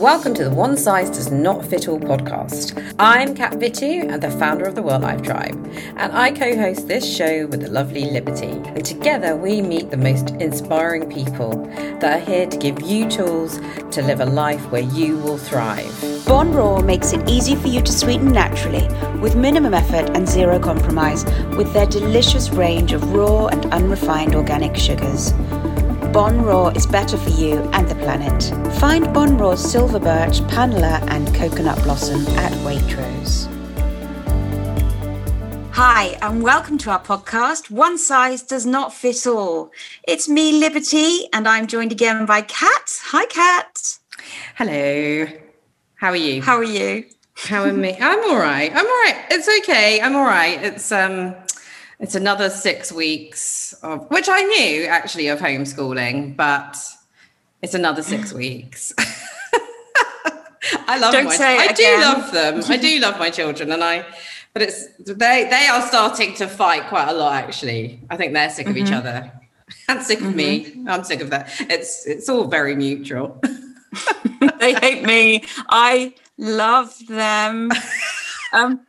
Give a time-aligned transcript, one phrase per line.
[0.00, 2.94] Welcome to the One Size Does Not Fit All podcast.
[2.98, 5.54] I'm Kat Vitu and the founder of the Well Life Tribe,
[5.98, 8.46] and I co host this show with the lovely Liberty.
[8.46, 11.66] And together we meet the most inspiring people
[12.00, 13.58] that are here to give you tools
[13.90, 16.24] to live a life where you will thrive.
[16.26, 18.88] Bon Raw makes it easy for you to sweeten naturally
[19.18, 21.26] with minimum effort and zero compromise
[21.58, 25.34] with their delicious range of raw and unrefined organic sugars.
[26.12, 28.42] Bon Raw is better for you and the planet.
[28.80, 33.46] Find Bon Raw's silver birch, panela, and coconut blossom at Waitrose.
[35.70, 39.70] Hi, and welcome to our podcast, One Size Does Not Fit All.
[40.08, 42.98] It's me, Liberty, and I'm joined again by Kat.
[43.04, 43.98] Hi, Kat.
[44.56, 45.26] Hello.
[45.94, 46.42] How are you?
[46.42, 47.04] How are you?
[47.34, 47.96] How am I?
[48.00, 48.70] I'm all right.
[48.72, 49.26] I'm all right.
[49.30, 50.00] It's okay.
[50.00, 50.60] I'm all right.
[50.60, 51.36] It's um
[52.00, 56.76] it's another six weeks of which I knew actually of homeschooling, but
[57.62, 58.92] it's another six weeks.
[60.86, 62.62] I love Don't my I do love them.
[62.68, 64.04] I do love my children and I
[64.52, 68.00] but it's they they are starting to fight quite a lot actually.
[68.10, 68.86] I think they're sick of Mm-hmm.
[68.86, 69.32] each other.
[69.88, 70.82] And sick of me.
[70.88, 71.48] I'm sick of that.
[71.60, 73.40] It's it's all very neutral.
[74.58, 75.44] they hate me.
[75.68, 77.70] I love them.
[78.52, 78.80] Um,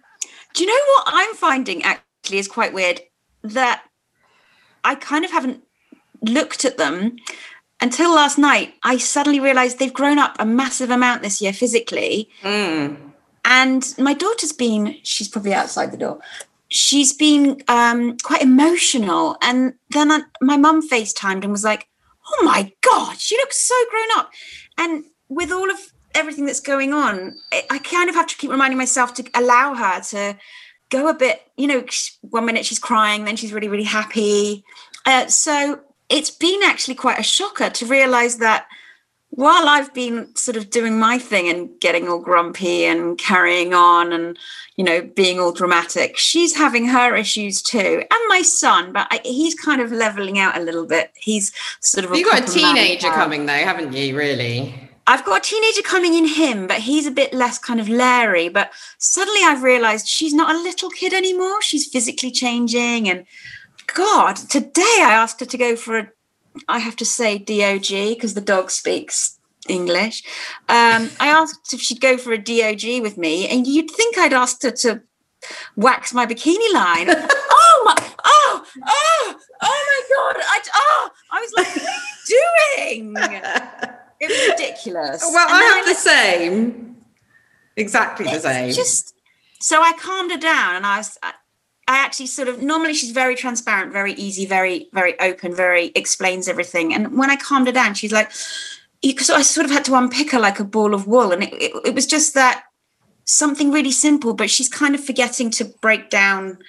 [0.56, 3.00] do you know what I'm finding actually is quite weird?
[3.44, 3.84] That
[4.84, 5.64] I kind of haven't
[6.22, 7.18] looked at them
[7.80, 8.76] until last night.
[8.84, 12.30] I suddenly realized they've grown up a massive amount this year physically.
[12.44, 12.98] Mm.
[13.44, 16.20] And my daughter's been, she's probably outside the door.
[16.70, 19.36] She's been um, quite emotional.
[19.42, 21.88] And then I, my mum FaceTimed and was like,
[22.30, 24.32] oh my God, she looks so grown up.
[24.78, 25.78] And with all of
[26.14, 29.74] everything that's going on, I, I kind of have to keep reminding myself to allow
[29.74, 30.38] her to
[30.92, 31.84] go a bit, you know,
[32.22, 34.64] one minute she's crying, then she's really, really happy.
[35.06, 38.68] Uh, so it's been actually quite a shocker to realize that
[39.32, 44.12] while I've been sort of doing my thing and getting all grumpy and carrying on
[44.12, 44.38] and,
[44.76, 48.04] you know, being all dramatic, she's having her issues too.
[48.12, 51.12] And my son, but I, he's kind of leveling out a little bit.
[51.16, 52.14] He's sort of.
[52.14, 54.91] You've got a teenager coming though, haven't you, really?
[55.12, 58.48] I've got a teenager coming in him, but he's a bit less kind of leery.
[58.48, 61.62] But suddenly I've realized she's not a little kid anymore.
[61.62, 63.10] She's physically changing.
[63.10, 63.26] And
[63.94, 66.08] God, today I asked her to go for a,
[66.70, 70.24] I have to say DOG because the dog speaks English.
[70.70, 74.32] Um, I asked if she'd go for a DOG with me, and you'd think I'd
[74.32, 75.02] asked her to
[75.76, 77.08] wax my bikini line.
[77.10, 80.42] oh my, oh, oh, oh my God.
[80.48, 81.90] I, oh, I was like, what
[82.78, 83.91] are you doing?
[84.22, 85.22] It was ridiculous.
[85.34, 86.96] Well, And I have the same.
[87.76, 88.72] Exactly the same.
[88.72, 89.16] Just
[89.60, 91.18] so I calmed her down, and I was.
[91.24, 91.34] I,
[91.88, 96.48] I actually sort of normally she's very transparent, very easy, very very open, very explains
[96.48, 96.94] everything.
[96.94, 98.32] And when I calmed her down, she's like,
[99.02, 101.54] because I sort of had to unpick her like a ball of wool, and it,
[101.54, 102.66] it, it was just that
[103.26, 106.60] something really simple, but she's kind of forgetting to break down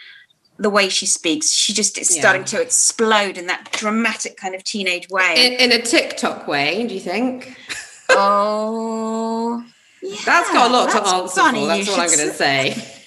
[0.59, 1.51] the way she speaks.
[1.53, 2.21] She just is Yeah.
[2.21, 5.35] starting to explode in that dramatic kind of teenage way.
[5.37, 7.57] in, in a TikTok way, do you think?
[8.11, 9.65] oh,
[10.03, 11.67] yeah, That's got a lot to answer funny for.
[11.69, 12.99] That's what I'm going to say.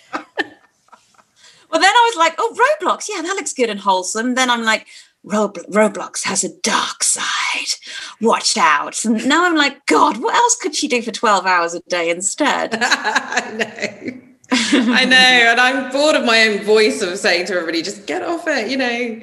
[1.72, 3.09] Well, then I was like, oh, Roblox.
[3.13, 4.35] Yeah, that looks good and wholesome.
[4.35, 4.88] Then I'm like,
[5.25, 7.73] Robl- Roblox has a dark side.
[8.22, 9.03] Watch out.
[9.03, 12.09] And now I'm like, God, what else could she do for 12 hours a day
[12.09, 12.69] instead?
[12.81, 14.22] I know.
[14.51, 15.16] I know.
[15.16, 18.69] And I'm bored of my own voice of saying to everybody, just get off it,
[18.69, 19.22] you know.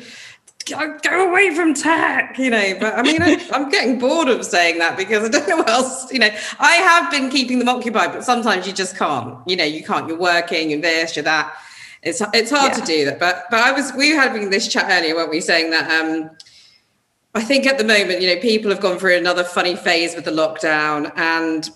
[0.67, 2.75] Go away from tech, you know.
[2.79, 5.69] But I mean, I, I'm getting bored of saying that because I don't know what
[5.69, 6.31] else, you know.
[6.61, 9.39] I have been keeping them occupied, but sometimes you just can't.
[9.47, 10.07] You know, you can't.
[10.09, 11.53] You're working, you're this, you're that.
[12.03, 13.19] It's it's hard to do that.
[13.19, 15.41] But but I was we were having this chat earlier, weren't we?
[15.41, 16.31] Saying that um
[17.35, 20.25] I think at the moment, you know, people have gone through another funny phase with
[20.25, 21.71] the lockdown and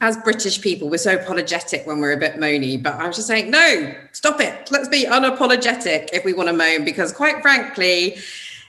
[0.00, 3.28] as British people, we're so apologetic when we're a bit moany, but I was just
[3.28, 4.70] saying, no, stop it.
[4.70, 8.16] Let's be unapologetic if we want to moan, because quite frankly,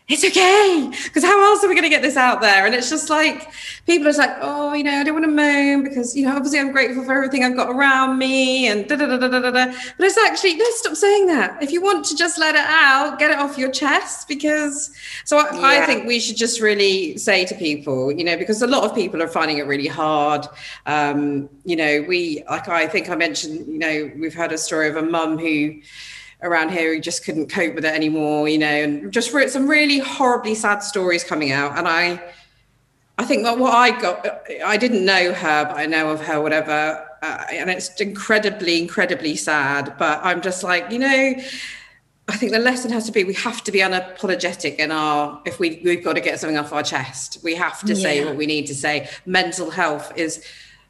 [0.07, 0.91] it's okay.
[1.05, 2.67] Because how else are we going to get this out there?
[2.67, 3.51] And it's just like
[3.87, 6.35] people are just like, oh, you know, I don't want to moan because, you know,
[6.35, 9.39] obviously I'm grateful for everything I've got around me and da da da da da
[9.39, 9.65] da.
[9.97, 11.61] But it's actually, no, stop saying that.
[11.61, 14.93] If you want to just let it out, get it off your chest because,
[15.23, 18.67] so I, I think we should just really say to people, you know, because a
[18.67, 20.45] lot of people are finding it really hard.
[20.85, 24.87] Um, you know, we, like I think I mentioned, you know, we've had a story
[24.87, 25.81] of a mum who,
[26.41, 29.67] around here who just couldn't cope with it anymore, you know, and just re- some
[29.67, 31.77] really horribly sad stories coming out.
[31.77, 32.21] And I,
[33.17, 34.27] I think that what I got,
[34.65, 37.07] I didn't know her, but I know of her, whatever.
[37.21, 39.95] Uh, and it's incredibly, incredibly sad.
[39.97, 41.35] But I'm just like, you know,
[42.27, 45.59] I think the lesson has to be we have to be unapologetic in our if
[45.59, 47.37] we we've got to get something off our chest.
[47.43, 49.09] We have to say what we need to say.
[49.27, 50.43] Mental health is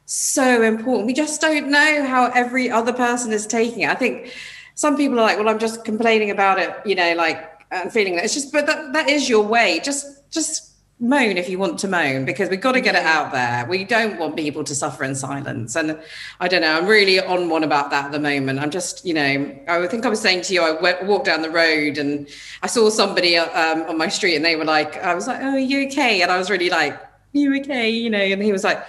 [0.06, 1.06] so important.
[1.06, 3.90] We just don't know how every other person is taking it.
[3.90, 4.32] I think
[4.76, 8.14] some people are like, well, I'm just complaining about it, you know, like and feeling
[8.14, 9.80] that it's just but that, that is your way.
[9.82, 13.32] Just just moan if you want to moan because we've got to get it out
[13.32, 13.66] there.
[13.68, 15.76] We don't want people to suffer in silence.
[15.76, 15.98] And
[16.40, 18.60] I don't know, I'm really on one about that at the moment.
[18.60, 21.42] I'm just, you know, I think I was saying to you, I went, walked down
[21.42, 22.26] the road and
[22.62, 25.50] I saw somebody um, on my street and they were like, I was like, oh,
[25.50, 26.22] are you okay?
[26.22, 26.98] And I was really like,
[27.32, 27.90] you okay?
[27.90, 28.82] You know, and he was like,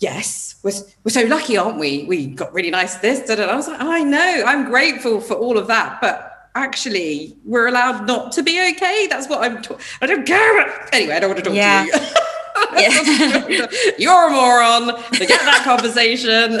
[0.00, 0.72] yes, we're,
[1.04, 2.04] we're so lucky, aren't we?
[2.04, 3.20] We got really nice this.
[3.26, 3.52] Da, da, da.
[3.52, 6.00] I was like, I know, I'm grateful for all of that.
[6.00, 9.06] But actually, we're allowed not to be okay.
[9.08, 9.62] That's what I'm,
[10.00, 10.62] I don't care.
[10.62, 10.94] About.
[10.94, 11.84] Anyway, I don't want to talk Yeah.
[11.84, 12.04] to you.
[12.76, 13.66] Yeah.
[13.98, 15.00] You're a moron.
[15.02, 16.58] Forget that conversation.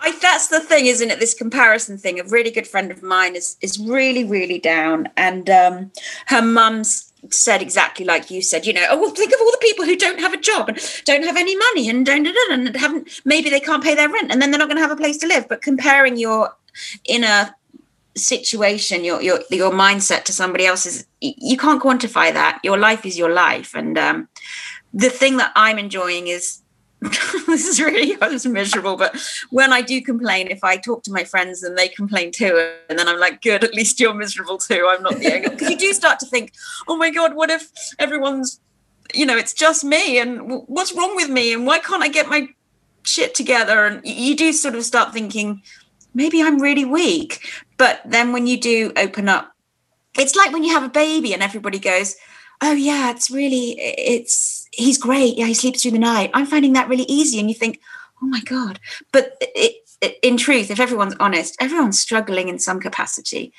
[0.00, 1.18] I, that's the thing, isn't it?
[1.18, 2.20] This comparison thing.
[2.20, 5.90] A really good friend of mine is is really, really down, and um,
[6.26, 8.66] her mum's said exactly like you said.
[8.66, 10.78] You know, oh well, think of all the people who don't have a job and
[11.04, 14.40] don't have any money and don't and haven't maybe they can't pay their rent and
[14.40, 15.48] then they're not going to have a place to live.
[15.48, 16.54] But comparing your
[17.04, 17.54] inner
[18.16, 22.60] situation, your your your mindset to somebody else's, you can't quantify that.
[22.62, 24.28] Your life is your life, and um,
[24.92, 26.60] the thing that I'm enjoying is
[27.46, 29.16] this is really I was miserable, but
[29.50, 32.98] when I do complain, if I talk to my friends and they complain too, and
[32.98, 34.88] then I'm like, good, at least you're miserable too.
[34.90, 36.52] I'm not the only because you do start to think,
[36.88, 38.60] oh my god, what if everyone's,
[39.12, 42.28] you know, it's just me, and what's wrong with me, and why can't I get
[42.28, 42.48] my
[43.02, 43.84] shit together?
[43.84, 45.62] And you do sort of start thinking,
[46.14, 47.40] maybe I'm really weak.
[47.76, 49.52] But then when you do open up,
[50.18, 52.16] it's like when you have a baby and everybody goes,
[52.62, 55.36] oh yeah, it's really, it's he's great.
[55.36, 56.30] Yeah, he sleeps through the night.
[56.34, 57.38] I'm finding that really easy.
[57.38, 57.80] And you think,
[58.22, 58.80] oh my God.
[59.12, 63.52] But it, it, in truth, if everyone's honest, everyone's struggling in some capacity.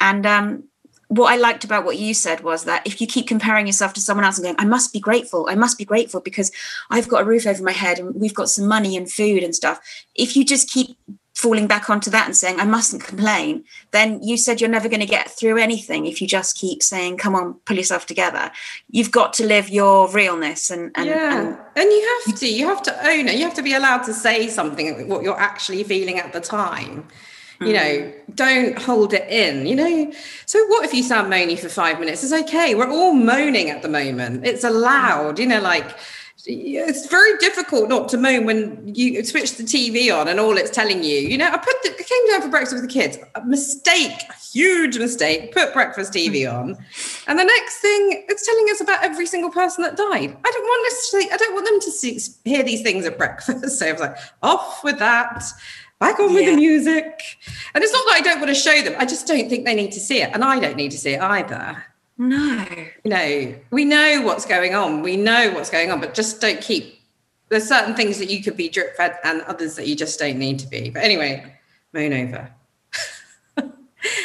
[0.00, 0.64] And um,
[1.08, 4.00] what I liked about what you said was that if you keep comparing yourself to
[4.00, 6.52] someone else and going, I must be grateful, I must be grateful because
[6.90, 9.54] I've got a roof over my head and we've got some money and food and
[9.54, 9.80] stuff.
[10.14, 10.96] If you just keep
[11.38, 14.98] falling back onto that and saying, I mustn't complain, then you said you're never going
[14.98, 18.50] to get through anything if you just keep saying, come on, pull yourself together.
[18.90, 22.48] You've got to live your realness and, and, yeah, and and you have to.
[22.48, 23.36] You have to own it.
[23.36, 27.06] You have to be allowed to say something what you're actually feeling at the time.
[27.60, 28.36] You know, mm.
[28.36, 29.66] don't hold it in.
[29.66, 30.12] You know,
[30.46, 32.24] so what if you sound moany for five minutes?
[32.24, 32.74] It's okay.
[32.74, 34.44] We're all moaning at the moment.
[34.44, 35.38] It's allowed.
[35.38, 35.96] You know, like
[36.46, 40.70] it's very difficult not to moan when you switch the TV on and all it's
[40.70, 41.18] telling you.
[41.18, 43.18] You know, I put the, I came down for breakfast with the kids.
[43.34, 45.52] A mistake, a huge mistake.
[45.52, 46.76] Put breakfast TV on,
[47.26, 50.36] and the next thing it's telling us about every single person that died.
[50.44, 51.30] I don't want necessarily.
[51.32, 53.48] I don't want them to see, hear these things at breakfast.
[53.78, 55.44] So I was like, off with that.
[56.00, 57.20] Back on with the music.
[57.74, 58.94] And it's not that I don't want to show them.
[58.98, 61.12] I just don't think they need to see it, and I don't need to see
[61.14, 61.84] it either
[62.18, 62.66] no.
[63.04, 63.54] No.
[63.70, 65.02] we know what's going on.
[65.02, 67.00] We know what's going on, but just don't keep.
[67.48, 70.38] There's certain things that you could be drip fed, and others that you just don't
[70.38, 70.90] need to be.
[70.90, 71.54] But anyway,
[71.94, 72.50] moan over.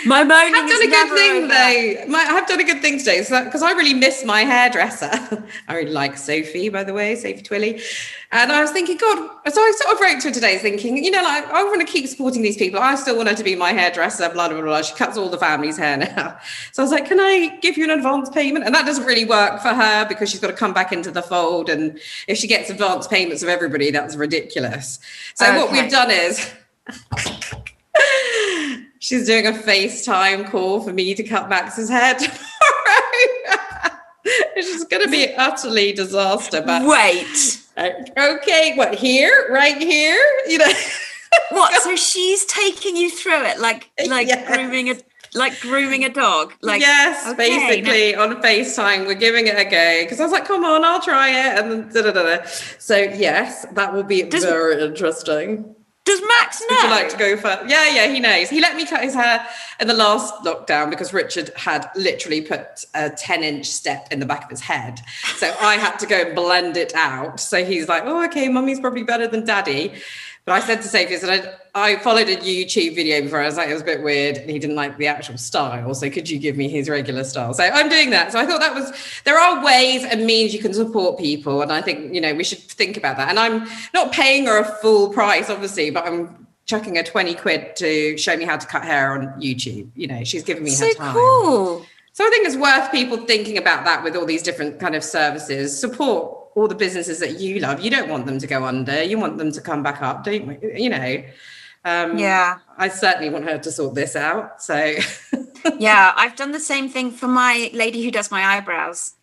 [0.05, 1.47] My moaning I've is done a good thing over.
[1.47, 2.11] though.
[2.11, 5.09] My, I've done a good thing today, so because I really miss my hairdresser.
[5.67, 7.81] I really like Sophie, by the way, Sophie Twilly.
[8.31, 9.17] And I was thinking, God,
[9.51, 11.91] so I sort of wrote to her today, thinking, you know, like I want to
[11.91, 12.79] keep supporting these people.
[12.79, 14.29] I still want her to be my hairdresser.
[14.29, 14.65] Blah blah blah.
[14.65, 14.81] blah.
[14.83, 16.37] She cuts all the family's hair now.
[16.71, 18.65] So I was like, can I give you an advance payment?
[18.65, 21.21] And that doesn't really work for her because she's got to come back into the
[21.21, 21.69] fold.
[21.69, 24.99] And if she gets advance payments of everybody, that's ridiculous.
[25.35, 26.51] So what we've done is.
[29.03, 32.37] She's doing a FaceTime call for me to cut Max's hair tomorrow.
[34.23, 36.61] it's just going to be utterly disaster.
[36.65, 37.61] But Wait.
[37.75, 40.17] uh, okay, what here, right here,
[40.47, 40.71] you know?
[41.49, 41.73] What?
[41.81, 44.47] So she's taking you through it like like Yes.
[44.47, 44.95] grooming a
[45.33, 46.53] like grooming a dog.
[46.61, 50.45] Like yes, okay, basically on FaceTime, we're giving it a go because I was like,
[50.45, 52.37] "Come on, I'll try it," and then da da da.
[52.37, 52.43] da.
[52.77, 55.75] So yes, that will be Does- very interesting.
[56.05, 56.75] Does Max know?
[56.75, 57.69] Would you like to go first?
[57.69, 58.49] Yeah, yeah, he knows.
[58.49, 59.47] He let me cut his hair
[59.79, 64.25] in the last lockdown because Richard had literally put a 10 inch step in the
[64.25, 64.99] back of his head.
[65.37, 67.39] So I had to go and blend it out.
[67.39, 69.93] So he's like, oh, okay, mummy's probably better than daddy.
[70.45, 73.41] But I said to Sophie, I said, I, followed a YouTube video before.
[73.41, 74.37] I was like, it was a bit weird.
[74.37, 75.95] And he didn't like the actual style.
[75.95, 77.53] So could you give me his regular style?
[77.53, 78.31] So I'm doing that.
[78.31, 81.63] So I thought that was, there are ways and means you can support people.
[81.63, 83.29] And I think, you know, we should think about that.
[83.29, 87.75] And I'm not paying her a full price, obviously, but I'm chucking her 20 quid
[87.77, 89.89] to show me how to cut hair on YouTube.
[89.95, 91.13] You know, she's giving me so her time.
[91.13, 91.85] cool.
[92.11, 95.03] So I think it's worth people thinking about that with all these different kind of
[95.03, 95.79] services.
[95.79, 97.79] Support all the businesses that you love.
[97.79, 99.01] You don't want them to go under.
[99.01, 100.71] You want them to come back up, don't you?
[100.75, 101.23] You know.
[101.85, 102.59] Um, Yeah.
[102.77, 104.61] I certainly want her to sort this out.
[104.61, 104.95] So
[105.79, 106.13] Yeah.
[106.15, 109.13] I've done the same thing for my lady who does my eyebrows.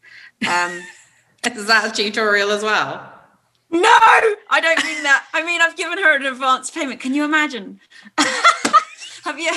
[0.49, 0.81] Um,
[1.47, 3.13] is that a tutorial as well?
[3.73, 5.27] no, I don't mean that.
[5.33, 6.99] I mean, I've given her an advance payment.
[7.01, 7.81] Can you imagine?
[9.25, 9.53] have you?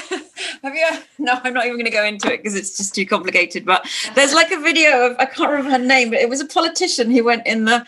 [0.62, 0.88] Have you?
[1.18, 3.66] No, I'm not even going to go into it because it's just too complicated.
[3.66, 6.46] But there's like a video of I can't remember her name, but it was a
[6.46, 7.86] politician who went in the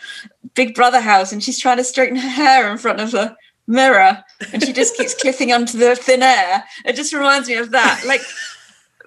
[0.54, 4.24] Big Brother house and she's trying to straighten her hair in front of the mirror
[4.52, 6.64] and she just keeps clipping onto the thin air.
[6.84, 8.04] It just reminds me of that.
[8.06, 8.22] Like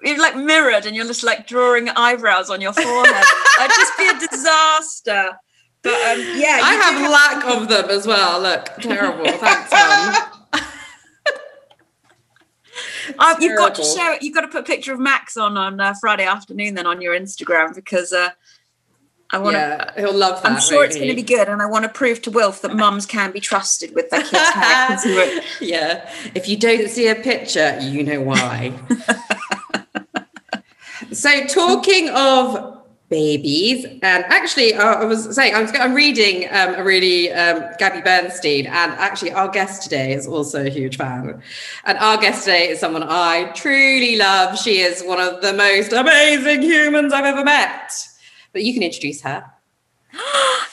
[0.02, 3.24] you're like mirrored and you're just like drawing eyebrows on your forehead.
[3.60, 5.38] i'd just be a disaster.
[5.82, 8.40] But um, yeah, I do have lack of them as well.
[8.42, 9.24] Look, terrible.
[9.24, 10.14] Thanks, Mum.
[13.40, 14.22] You've got to show it.
[14.22, 17.00] You've got to put a picture of Max on on uh, Friday afternoon, then on
[17.00, 18.30] your Instagram because uh,
[19.32, 19.58] I want to.
[19.58, 20.52] Yeah, he'll love that.
[20.52, 22.62] I'm sure won't it's going to be good, and I want to prove to Wilf
[22.62, 25.04] that mums can be trusted with their kids'
[25.60, 26.12] yeah.
[26.34, 28.72] If you don't see a picture, you know why.
[31.12, 36.74] so, talking of babies, and actually, uh, I was saying, I was, I'm reading um,
[36.74, 41.40] a really um, Gabby Bernstein, and actually, our guest today is also a huge fan.
[41.84, 44.58] And our guest today is someone I truly love.
[44.58, 48.09] She is one of the most amazing humans I've ever met.
[48.52, 49.44] But you can introduce her.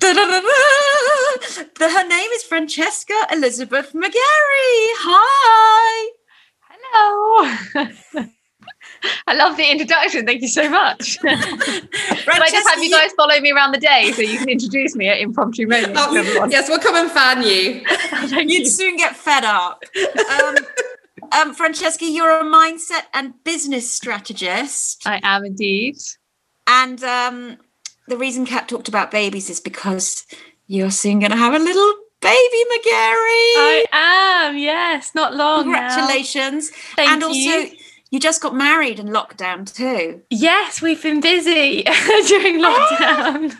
[0.00, 0.14] Her
[2.08, 4.86] name is Francesca Elizabeth McGarry.
[5.00, 6.10] Hi.
[6.68, 8.24] Hello.
[9.26, 10.26] I love the introduction.
[10.26, 11.18] Thank you so much.
[11.20, 14.94] Can I just have you guys follow me around the day so you can introduce
[14.94, 16.00] me at impromptu moments?
[16.02, 17.82] Oh, yes, we'll come and fan you.
[18.28, 18.66] Thank You'd you.
[18.66, 19.82] soon get fed up.
[20.30, 20.56] Um,
[21.32, 25.06] um, Francesca, you're a mindset and business strategist.
[25.06, 25.96] I am indeed.
[26.66, 27.58] And um,
[28.08, 30.26] the reason Kat talked about babies is because
[30.66, 33.52] you're soon going to have a little baby, McGarry.
[33.60, 34.56] I am.
[34.56, 35.94] Yes, not long now.
[35.94, 36.70] Congratulations.
[36.96, 37.70] Thank and also, you.
[38.10, 40.22] you just got married in lockdown too.
[40.30, 41.82] Yes, we've been busy
[42.28, 43.54] during lockdown.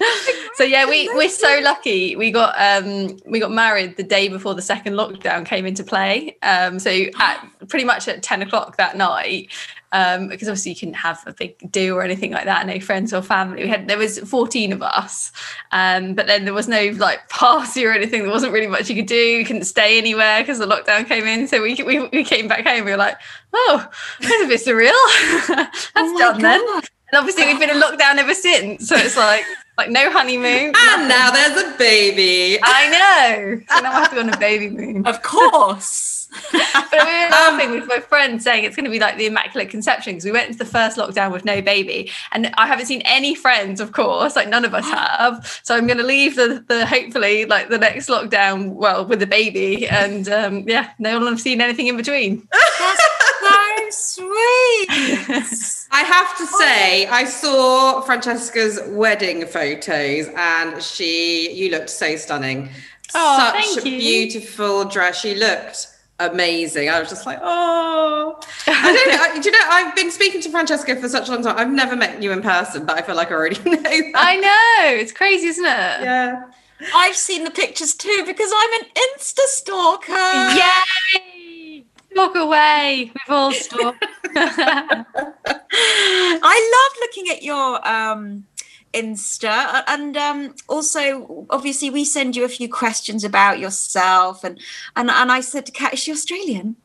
[0.54, 2.16] so yeah, we we're so lucky.
[2.16, 6.36] We got um we got married the day before the second lockdown came into play.
[6.42, 9.50] Um so at pretty much at 10 o'clock that night.
[9.92, 13.12] Um, because obviously you couldn't have a big do or anything like that, no friends
[13.12, 13.64] or family.
[13.64, 15.32] We had there was 14 of us,
[15.72, 18.22] um, but then there was no like party or anything.
[18.22, 19.16] There wasn't really much you could do.
[19.16, 21.48] You couldn't stay anywhere because the lockdown came in.
[21.48, 22.84] So we, we we came back home.
[22.84, 23.16] We were like,
[23.52, 23.88] oh,
[24.20, 25.48] that's a bit surreal.
[25.48, 26.60] that's Oh done then.
[27.12, 28.86] And obviously we've been in lockdown ever since.
[28.86, 29.44] So it's like
[29.76, 30.66] like no honeymoon.
[30.66, 31.08] And nothing.
[31.08, 32.60] now there's a baby.
[32.62, 33.60] I know.
[33.68, 35.06] So now I have to go on a baby moon.
[35.06, 36.19] Of course.
[36.52, 39.70] But we were laughing with my friend saying it's going to be like the Immaculate
[39.70, 42.10] Conception because we went into the first lockdown with no baby.
[42.32, 45.60] And I haven't seen any friends, of course, like none of us have.
[45.62, 49.26] So I'm going to leave the, the hopefully like the next lockdown, well, with a
[49.26, 49.88] baby.
[49.88, 52.46] And um, yeah, no one will have seen anything in between.
[52.52, 53.02] That's
[53.40, 54.86] so sweet.
[55.92, 62.68] I have to say, I saw Francesca's wedding photos and she, you looked so stunning.
[63.14, 65.20] Oh, Such thank a beautiful dress.
[65.20, 65.88] She looked
[66.20, 66.88] amazing.
[66.88, 68.38] I was just like, oh.
[68.66, 69.22] I don't know.
[69.22, 71.56] I, do you know, I've been speaking to Francesca for such a long time.
[71.58, 74.12] I've never met you in person, but I feel like I already know that.
[74.14, 74.96] I know.
[75.00, 75.68] It's crazy, isn't it?
[75.68, 76.44] yeah.
[76.94, 80.12] I've seen the pictures too because I'm an Insta stalker.
[80.56, 81.84] Yay!
[82.16, 83.12] Walk away.
[83.14, 84.04] We've all stopped.
[84.34, 85.04] I
[86.42, 88.46] love looking at your um,
[88.92, 94.58] Insta, and um, also obviously we send you a few questions about yourself, and
[94.96, 96.76] and and I said to Kat, is she Australian?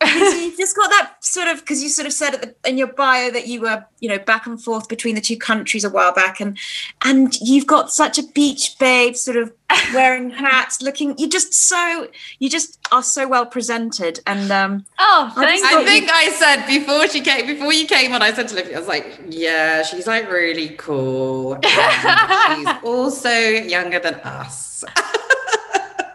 [0.00, 2.86] Because you've just got that sort of because you sort of said the, in your
[2.86, 6.12] bio that you were you know back and forth between the two countries a while
[6.12, 6.56] back, and
[7.02, 9.52] and you've got such a beach babe, sort of
[9.92, 11.16] wearing hats, looking.
[11.18, 15.72] you're just so you just are so well presented, and um, oh, I thank just
[15.72, 15.78] you.
[15.78, 18.74] I think I said before she came, before you came on, I said to Livy,
[18.74, 21.58] I was like, yeah, she's like really cool.
[21.64, 24.84] She's also younger than us.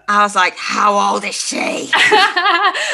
[0.07, 1.89] I was like, how old is she?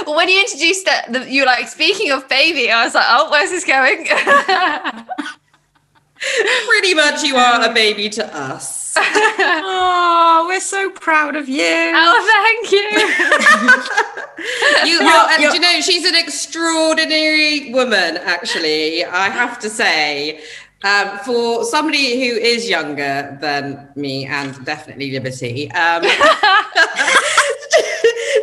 [0.05, 3.05] well, when you introduced it, the, you were like, speaking of baby, I was like,
[3.07, 4.05] oh, where's this going?
[6.67, 8.93] Pretty much, you are a baby to us.
[8.97, 11.63] oh, we're so proud of you.
[11.65, 12.89] oh, thank you.
[14.89, 20.41] You You're- are, and you know, she's an extraordinary woman, actually, I have to say.
[20.81, 26.03] Um, for somebody who is younger than me and definitely Liberty, um,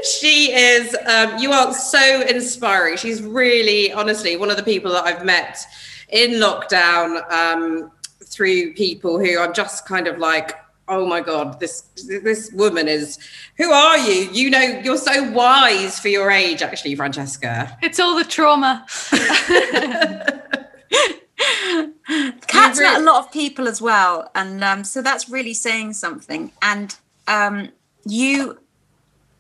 [0.02, 2.98] she is, um, you are so inspiring.
[2.98, 5.64] She's really, honestly, one of the people that I've met
[6.10, 7.90] in lockdown um,
[8.22, 10.52] through people who I'm just kind of like,
[10.88, 13.18] oh my god, this this woman is.
[13.56, 14.30] Who are you?
[14.30, 17.76] You know, you're so wise for your age, actually, Francesca.
[17.82, 18.86] It's all the trauma.
[22.46, 26.50] Kat's met a lot of people as well, and um, so that's really saying something.
[26.62, 26.96] And
[27.28, 27.70] um,
[28.04, 28.58] you,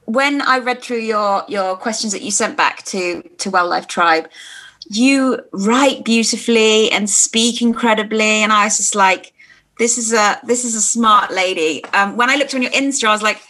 [0.04, 3.86] when I read through your your questions that you sent back to to Well Life
[3.86, 4.28] Tribe,
[4.88, 9.32] you write beautifully and speak incredibly, and I was just like,
[9.78, 11.84] this is a this is a smart lady.
[11.86, 13.40] Um, when I looked on your Insta, I was like,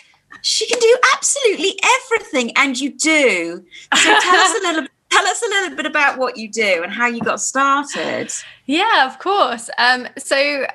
[0.42, 3.64] she can do absolutely everything, and you do.
[3.94, 6.92] So tell us a little tell us a little bit about what you do and
[6.92, 8.32] how you got started.
[8.66, 9.70] Yeah, of course.
[9.78, 10.66] Um, so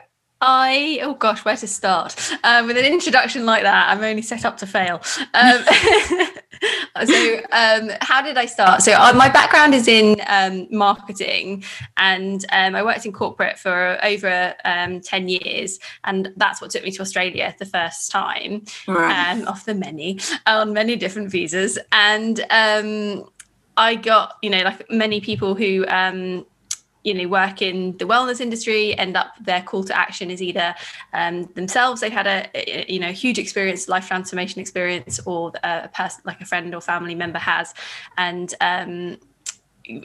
[0.42, 2.16] I oh gosh, where to start?
[2.44, 5.02] Um, with an introduction like that, I'm only set up to fail.
[5.36, 5.64] Um,
[7.06, 8.82] so, um, how did I start?
[8.82, 11.64] So, uh, my background is in um, marketing,
[11.98, 16.84] and um, I worked in corporate for over um, ten years, and that's what took
[16.84, 19.44] me to Australia the first time, right.
[19.46, 22.44] of the many on many different visas, and
[23.78, 26.46] I got you know like many people who um,
[27.04, 30.76] you know work in the wellness industry end up their call to action is either
[31.14, 32.02] um, themselves.
[32.02, 36.46] They've had a, you know huge experience life transformation experience or a person like a
[36.46, 37.74] friend or family member has.
[38.18, 39.18] And um,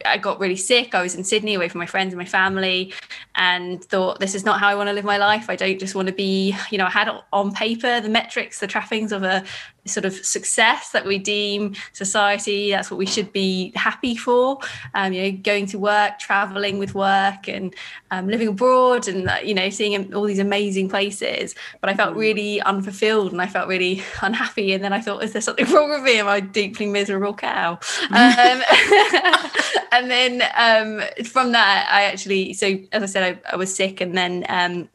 [0.05, 0.95] I got really sick.
[0.95, 2.93] I was in Sydney away from my friends and my family
[3.37, 5.49] and thought this is not how I want to live my life.
[5.49, 8.67] I don't just want to be, you know, I had on paper the metrics, the
[8.67, 9.45] trappings of a
[9.87, 14.59] sort of success that we deem society that's what we should be happy for.
[14.95, 17.75] Um, you know going to work traveling with work and
[18.11, 21.55] um, living abroad and uh, you know seeing all these amazing places.
[21.81, 22.19] But i felt mm.
[22.19, 24.73] really unfulfilled and i felt really unhappy.
[24.73, 26.19] And then i thought is there something wrong with me?
[26.19, 27.79] Am i deeply miserable cow?
[28.17, 28.63] Um,
[29.97, 34.01] and then um, from that i actually so as i said i, I was sick
[34.01, 34.89] and then um,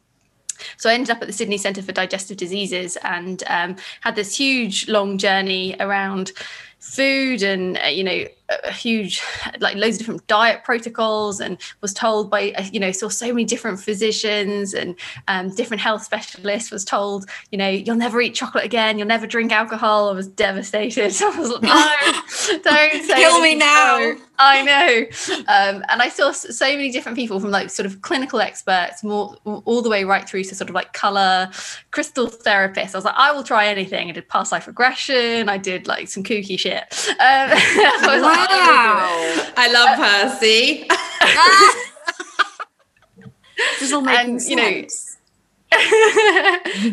[0.76, 4.36] so I ended up at the Sydney Centre for Digestive Diseases and um, had this
[4.36, 6.30] huge long journey around
[6.78, 8.24] food and uh, you know
[8.64, 9.22] a huge
[9.60, 13.26] like loads of different diet protocols and was told by uh, you know saw so
[13.28, 14.94] many different physicians and
[15.28, 18.98] um, different health specialists was told you know you'll never eat chocolate again.
[18.98, 20.08] You'll never drink alcohol.
[20.08, 21.12] I was devastated.
[21.22, 24.14] I was like no don't say kill me now.
[24.38, 25.34] I know.
[25.42, 29.36] Um, and i saw so many different people from like sort of clinical experts more
[29.44, 31.48] all the way right through to sort of like color
[31.92, 32.94] crystal therapists.
[32.94, 34.08] I was like i will try anything.
[34.08, 35.48] I did past life regression.
[35.48, 36.84] I did like some kooky shit.
[37.20, 37.50] Um,
[38.22, 38.41] Wow.
[38.50, 40.36] I love her.
[40.38, 40.88] See?
[43.80, 44.50] this will make and, sense.
[44.50, 44.84] You know,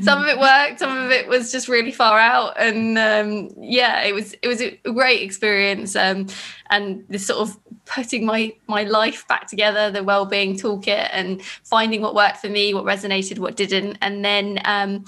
[0.02, 4.04] some of it worked some of it was just really far out and um, yeah
[4.04, 6.28] it was it was a great experience um,
[6.70, 12.02] and this sort of putting my my life back together the well-being toolkit and finding
[12.02, 15.04] what worked for me what resonated what didn't and then um,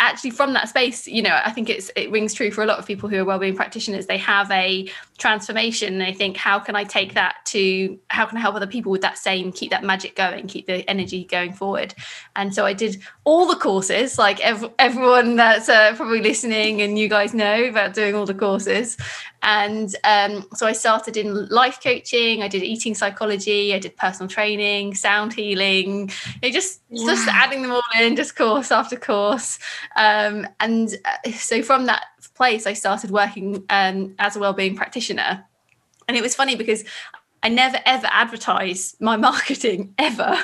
[0.00, 2.78] actually from that space you know i think it's it rings true for a lot
[2.78, 4.06] of people who are wellbeing practitioners.
[4.06, 5.98] They have a transformation.
[5.98, 9.02] They think how can i take that to how can i help other people with
[9.02, 11.94] that same keep that magic going keep the energy going forward?
[12.36, 16.98] And so i did all the courses like ev- everyone that's uh, probably listening and
[16.98, 18.96] you guys know about doing all the courses
[19.42, 24.28] and um, so I started in life coaching, I did eating psychology, I did personal
[24.28, 26.10] training, sound healing,
[26.42, 29.58] you know, just, just adding them all in, just course after course.
[29.96, 35.44] Um, and uh, so from that place, I started working um, as a wellbeing practitioner.
[36.08, 36.84] And it was funny because
[37.42, 40.36] I never ever advertised my marketing ever.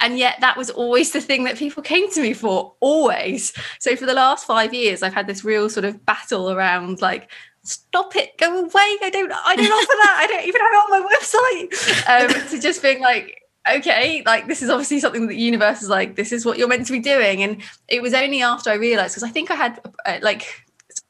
[0.00, 3.52] And yet that was always the thing that people came to me for, always.
[3.78, 7.30] So for the last five years, I've had this real sort of battle around like,
[7.62, 8.70] stop it, go away.
[8.74, 10.16] I don't, I don't offer that.
[10.18, 12.42] I don't even have it on my website.
[12.42, 15.88] Um, to just being like, okay, like this is obviously something that the universe is
[15.88, 17.42] like, this is what you're meant to be doing.
[17.42, 20.64] And it was only after I realized, because I think I had uh, like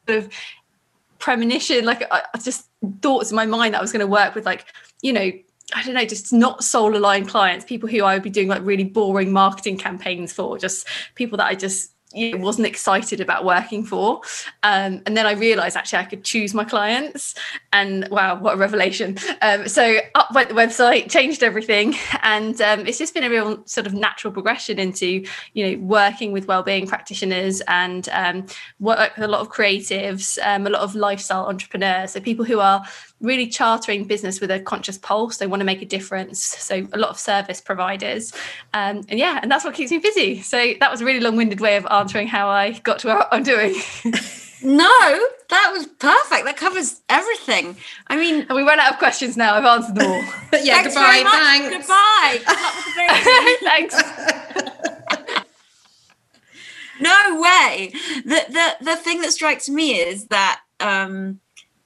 [0.06, 0.32] sort of
[1.18, 2.68] premonition, like I, I just
[3.00, 4.66] thoughts in my mind that I was going to work with like,
[5.00, 5.30] you know,
[5.74, 8.62] I don't know, just not soul aligned clients, people who I would be doing like
[8.62, 13.44] really boring marketing campaigns for, just people that I just you know, wasn't excited about
[13.44, 14.20] working for.
[14.62, 17.34] Um, and then I realized actually I could choose my clients.
[17.72, 19.18] And wow, what a revelation.
[19.40, 21.94] Um, so up went the website, changed everything.
[22.22, 26.32] And um, it's just been a real sort of natural progression into, you know, working
[26.32, 28.46] with wellbeing practitioners and um,
[28.80, 32.12] work with a lot of creatives, um, a lot of lifestyle entrepreneurs.
[32.12, 32.84] So people who are
[33.22, 35.38] really chartering business with a conscious pulse.
[35.38, 36.42] They want to make a difference.
[36.44, 38.32] So a lot of service providers.
[38.74, 40.42] Um, and yeah, and that's what keeps me busy.
[40.42, 43.44] So that was a really long-winded way of answering how I got to what I'm
[43.44, 43.74] doing.
[44.62, 46.44] no, that was perfect.
[46.44, 47.76] That covers everything.
[48.08, 49.54] I mean, and we run out of questions now.
[49.54, 50.22] I've answered them all.
[50.50, 51.22] But yeah, thanks goodbye.
[51.72, 51.86] Thanks.
[51.88, 53.56] Goodbye.
[53.62, 53.94] Thanks.
[57.00, 57.90] no way.
[58.24, 61.40] The the the thing that strikes me is that um,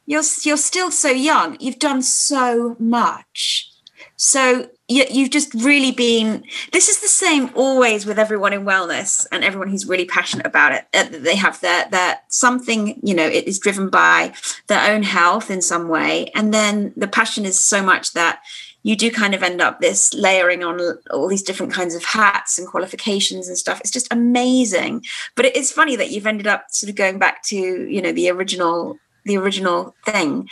[0.07, 1.57] you're you're still so young.
[1.61, 3.71] You've done so much.
[4.19, 6.45] So you, you've just really been.
[6.73, 10.73] This is the same always with everyone in wellness and everyone who's really passionate about
[10.73, 10.87] it.
[10.95, 12.99] Uh, they have their their something.
[13.03, 14.33] You know, it is driven by
[14.69, 18.41] their own health in some way, and then the passion is so much that
[18.87, 22.57] you do kind of end up this layering on all these different kinds of hats
[22.57, 23.81] and qualifications and stuff.
[23.81, 25.05] It's just amazing.
[25.35, 28.13] But it is funny that you've ended up sort of going back to, you know,
[28.13, 30.49] the original the original thing.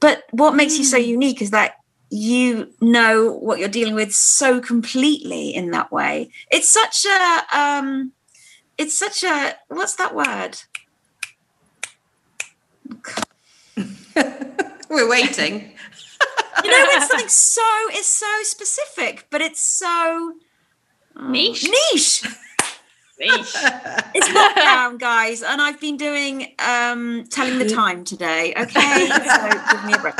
[0.00, 1.08] But what makes you so hmm.
[1.08, 1.76] unique is that
[2.10, 6.30] you know what you're dealing with so completely in that way.
[6.50, 8.12] It's such a um
[8.78, 10.58] it's such a what's that word?
[14.90, 15.72] We're waiting
[16.64, 20.34] you know, it's something so it's so specific, but it's so
[21.20, 21.68] niche.
[21.92, 22.24] Niche.
[23.22, 23.56] Niche.
[24.14, 28.52] it's lockdown, guys, and I've been doing um telling the time today.
[28.56, 30.14] Okay, so give me a break.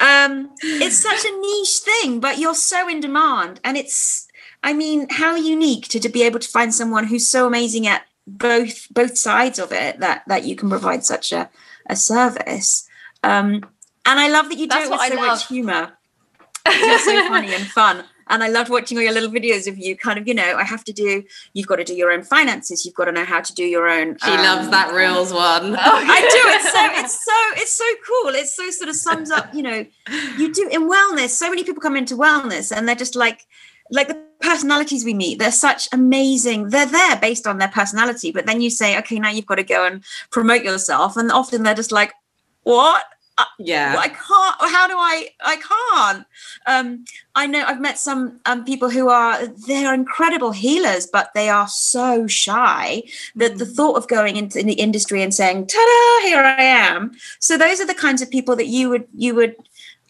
[0.00, 4.28] Um, it's such a niche thing, but you're so in demand, and it's.
[4.64, 8.02] I mean, how unique to, to be able to find someone who's so amazing at
[8.26, 11.50] both both sides of it that that you can provide such a
[11.86, 12.88] a service.
[13.22, 13.64] Um,
[14.04, 15.92] and I love that you do That's it with so much humor.
[16.66, 18.04] It's so funny and fun.
[18.28, 20.64] And I loved watching all your little videos of you kind of, you know, I
[20.64, 22.84] have to do, you've got to do your own finances.
[22.84, 24.16] You've got to know how to do your own.
[24.18, 25.76] She um, loves that reels one.
[25.78, 26.48] I do.
[26.50, 28.34] It's so, it's so, it's so cool.
[28.34, 29.86] It's so sort of sums up, you know,
[30.38, 31.30] you do in wellness.
[31.30, 33.46] So many people come into wellness and they're just like,
[33.90, 38.32] like the personalities we meet, they're such amazing, they're there based on their personality.
[38.32, 41.16] But then you say, okay, now you've got to go and promote yourself.
[41.16, 42.12] And often they're just like,
[42.62, 43.04] what?
[43.58, 46.26] Yeah i can't how do i i can't
[46.66, 51.48] um i know i've met some um people who are they're incredible healers but they
[51.48, 53.02] are so shy
[53.34, 53.58] that mm.
[53.58, 57.56] the thought of going into in the industry and saying ta-da here i am so
[57.56, 59.56] those are the kinds of people that you would you would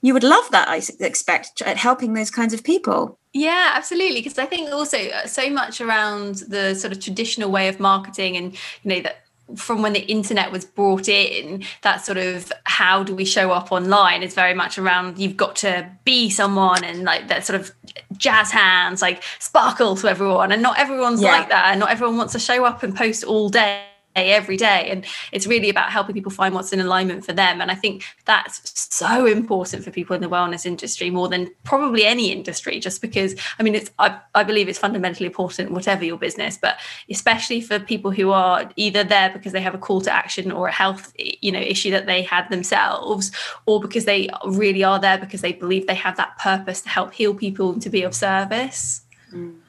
[0.03, 4.21] you would love that i expect at helping those kinds of people yeah, absolutely.
[4.21, 8.37] Because I think also uh, so much around the sort of traditional way of marketing
[8.37, 9.22] and, you know, that
[9.57, 13.71] from when the internet was brought in, that sort of how do we show up
[13.73, 17.73] online is very much around you've got to be someone and like that sort of
[18.17, 20.53] jazz hands, like sparkle to everyone.
[20.53, 21.33] And not everyone's yeah.
[21.33, 21.71] like that.
[21.71, 24.89] And not everyone wants to show up and post all day every day.
[24.91, 27.61] And it's really about helping people find what's in alignment for them.
[27.61, 32.05] And i think that's so important for people in the wellness industry more than probably
[32.05, 36.19] any industry just because i mean it's i, I believe it's fundamentally important whatever your
[36.19, 36.79] business but
[37.11, 40.69] especially for people who are either there because they have a call to action or
[40.69, 43.33] a health you know issue that they had themselves
[43.67, 47.13] or because they really are there because they believe they have that purpose to help
[47.13, 49.03] heal people and to be of service.
[49.33, 49.62] Mm.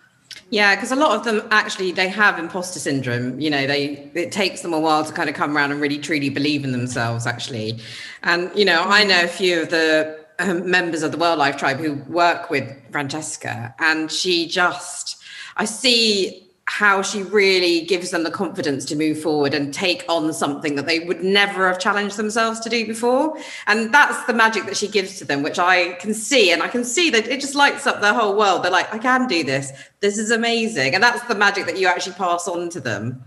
[0.53, 3.39] Yeah, because a lot of them actually they have imposter syndrome.
[3.39, 5.97] You know, they it takes them a while to kind of come around and really
[5.97, 7.25] truly believe in themselves.
[7.25, 7.79] Actually,
[8.21, 11.57] and you know, I know a few of the um, members of the Well Life
[11.57, 15.19] Tribe who work with Francesca, and she just
[15.57, 20.31] I see how she really gives them the confidence to move forward and take on
[20.31, 23.37] something that they would never have challenged themselves to do before.
[23.67, 26.51] And that's the magic that she gives to them, which I can see.
[26.51, 28.63] And I can see that it just lights up their whole world.
[28.63, 29.71] They're like, I can do this.
[29.99, 30.95] This is amazing.
[30.95, 33.23] And that's the magic that you actually pass on to them.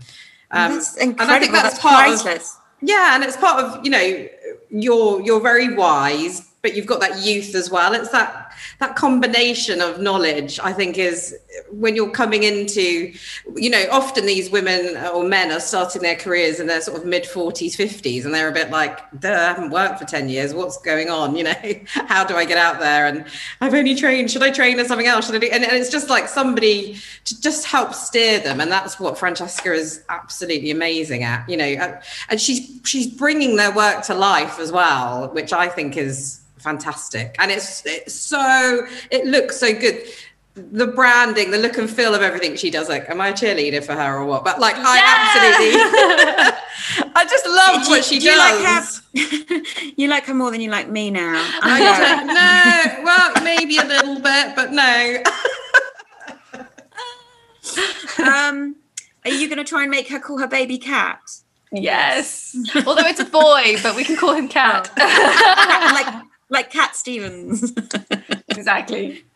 [0.49, 1.21] Um, that's incredible.
[1.21, 2.55] And I think that's, that's part priceless.
[2.55, 4.27] of yeah, and it's part of, you know,
[4.69, 8.46] you're you're very wise but you've got that youth as well it's that
[8.79, 11.35] that combination of knowledge i think is
[11.71, 13.11] when you're coming into
[13.55, 17.05] you know often these women or men are starting their careers in their sort of
[17.05, 20.53] mid 40s 50s and they're a bit like i haven't worked for 10 years.
[20.53, 21.35] What's going on?
[21.35, 21.53] You know
[21.87, 23.07] how do i get out there?
[23.07, 23.25] And
[23.61, 25.25] i've only trained should i train as something else?
[25.25, 28.61] Should i do and, and it's just like somebody to just help steer them.
[28.61, 33.55] And that's what francesca is absolutely amazing at you know uh, and she's she's bringing
[33.55, 37.35] their work to life as well which i think is fantastic.
[37.39, 40.03] And it's, it's so it looks so good.
[40.55, 43.83] The branding the look and feel of everything she does like am i a cheerleader
[43.83, 44.43] for her or what?
[44.43, 48.39] But like i absolutely i just love do, what she do does you
[49.13, 51.35] like, her, you like her more than you like me now?
[51.61, 51.77] I
[52.17, 53.03] don't know.
[53.03, 55.21] Well maybe a little bit but no.
[58.27, 58.77] Um
[59.25, 61.19] are you going to try and make her call her baby cat?
[61.71, 62.55] Yes.
[62.85, 64.89] Although it's a boy but we can call him cat.
[64.97, 65.91] Oh.
[65.93, 67.73] like like Cat Stevens.
[68.49, 69.23] exactly.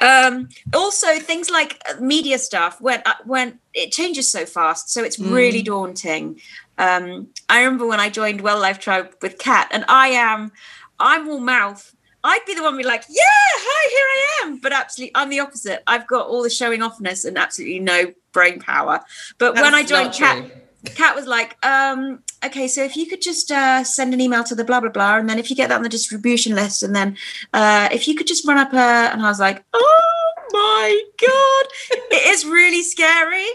[0.00, 5.16] um, also, things like media stuff when uh, when it changes so fast, so it's
[5.16, 5.32] mm.
[5.32, 6.40] really daunting.
[6.78, 10.52] Um, I remember when I joined Well Life Tribe with Kat, and I am
[10.98, 14.58] I'm all mouth I'd be the one be like, yeah, hi, here I am.
[14.58, 15.82] But absolutely, I'm the opposite.
[15.86, 19.00] I've got all the showing offness and absolutely no brain power.
[19.38, 20.50] But when I joined Kat, true.
[20.84, 24.54] Kat was like, um, okay, so if you could just uh, send an email to
[24.54, 26.94] the blah blah blah, and then if you get that on the distribution list, and
[26.96, 27.16] then
[27.52, 31.66] uh, if you could just run up a, and I was like, oh my god,
[32.10, 33.46] it is really scary.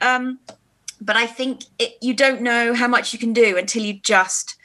[0.00, 0.40] Um,
[1.00, 4.56] but I think it, you don't know how much you can do until you just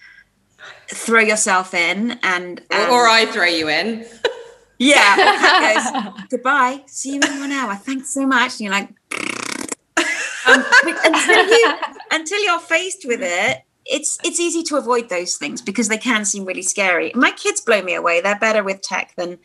[0.88, 4.06] throw yourself in and, Or, and or I throw you in.
[4.80, 5.76] yeah,
[6.16, 8.90] goes, goodbye, see you in one hour, thanks so much, and you're like.
[10.48, 10.64] um,
[11.04, 11.76] until, you,
[12.12, 13.52] until you're faced with mm-hmm.
[13.52, 17.12] it, it's it's easy to avoid those things because they can seem really scary.
[17.16, 18.22] My kids blow me away.
[18.22, 19.40] They're better with tech than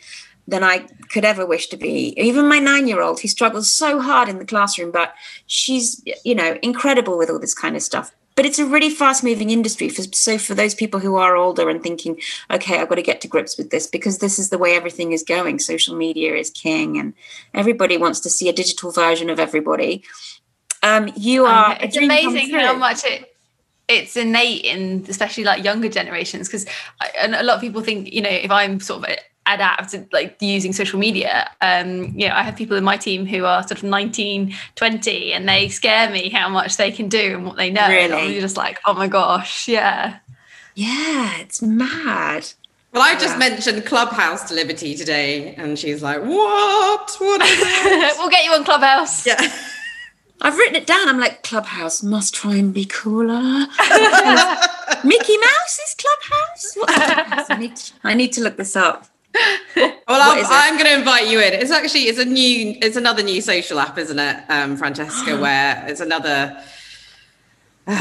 [0.47, 2.15] than I could ever wish to be.
[2.19, 5.15] Even my nine year old, who struggles so hard in the classroom, but
[5.47, 8.15] she's you know incredible with all this kind of stuff.
[8.37, 9.89] But it's a really fast moving industry.
[9.89, 13.21] For, so for those people who are older and thinking, okay, I've got to get
[13.21, 15.61] to grips with this because this is the way everything is going.
[15.61, 17.15] Social media is king, and
[17.55, 20.03] everybody wants to see a digital version of everybody.
[20.85, 21.73] Um, you are.
[21.81, 23.35] a it's amazing how much it
[23.89, 26.67] it's innate in especially like younger generations because
[27.19, 29.17] and a lot of people think you know if i'm sort of
[29.47, 33.27] adapt to like using social media um you know i have people in my team
[33.27, 37.35] who are sort of 19 20 and they scare me how much they can do
[37.37, 38.35] and what they know and Really?
[38.37, 40.19] i'm just like oh my gosh yeah
[40.75, 42.47] Yeah, it's mad.
[42.93, 43.39] Well, I just Yeah.
[43.51, 47.17] mentioned Clubhouse to Liberty today, and she's like, "What?
[47.19, 49.41] What is it?" we'll get you on clubhouse yeah.
[50.45, 51.09] I've written it down.
[51.09, 53.41] I'm like, Clubhouse must try and be cooler.
[55.05, 56.77] Mickey Mouse is Clubhouse.
[57.51, 59.07] I need, to, I need to look this up.
[59.75, 60.45] Well, I'm.
[60.47, 61.55] I'm going to invite you in.
[61.55, 65.37] It's actually it's a new it's another new social app, isn't it, um, Francesca?
[65.41, 66.63] where it's another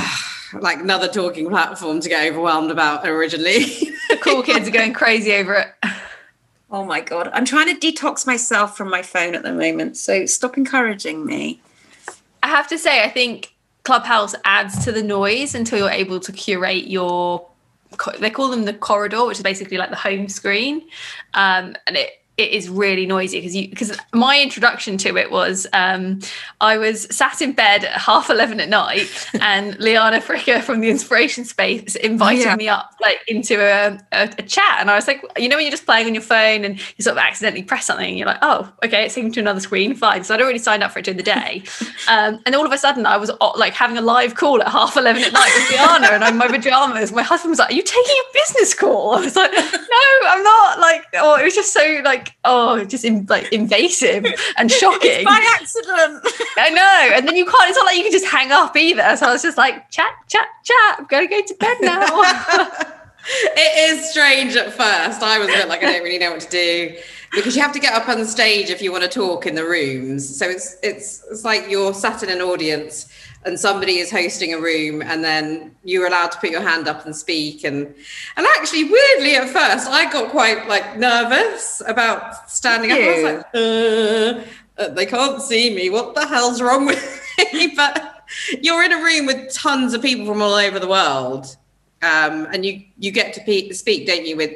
[0.60, 3.64] like another talking platform to get overwhelmed about originally.
[4.10, 5.68] the cool kids are going crazy over it
[6.74, 7.30] Oh my God.
[7.34, 9.96] I'm trying to detox myself from my phone at the moment.
[9.96, 11.62] So stop encouraging me.
[12.44, 16.32] I have to say, I think Clubhouse adds to the noise until you're able to
[16.32, 17.50] curate your.
[18.20, 20.82] They call them the corridor, which is basically like the home screen,
[21.36, 25.68] um, and it it is really noisy because you because my introduction to it was
[25.74, 26.20] um,
[26.62, 29.08] I was sat in bed at half eleven at night,
[29.40, 32.56] and Liana Fricker from the Inspiration Space invited Yeah.
[32.56, 35.66] me up like into a, a, a chat, and I was like, you know, when
[35.66, 38.28] you're just playing on your phone and you sort of accidentally press something, and you're
[38.28, 40.24] like, oh, okay, it's taken to another screen, fine.
[40.24, 41.62] So I'd already signed up for it during the day,
[42.08, 44.70] um, and all of a sudden I was uh, like having a live call at
[44.70, 47.12] half eleven at night with Liana, and I'm in my pajamas.
[47.12, 50.44] My husband was like, "Are you taking a business call?" I was like, "No, I'm
[50.44, 54.26] not." Like, oh, it was just so like, oh, just in, like invasive
[54.58, 55.26] and shocking.
[55.26, 56.26] By accident.
[56.58, 57.16] I know.
[57.16, 59.16] And then you can't, it's not like you can just hang up either.
[59.18, 60.96] So I was just like, chat, chat, chat.
[61.00, 62.06] I'm to go to bed now.
[63.26, 65.22] it is strange at first.
[65.22, 66.96] I was a bit like, I don't really know what to do
[67.34, 69.64] because you have to get up on stage if you want to talk in the
[69.64, 70.38] rooms.
[70.38, 73.12] So it's it's it's like you're sat in an audience
[73.46, 77.06] and somebody is hosting a room, and then you're allowed to put your hand up
[77.06, 77.64] and speak.
[77.64, 77.94] And
[78.38, 82.98] and actually, weirdly, at first, I got quite like nervous about standing up.
[83.00, 85.90] I was like, uh, uh, they can't see me.
[85.90, 87.22] What the hell's wrong with
[87.54, 87.74] me?
[87.76, 88.26] But
[88.62, 91.56] you're in a room with tons of people from all over the world
[92.04, 94.52] um, and you you get to pe- speak, don't you, with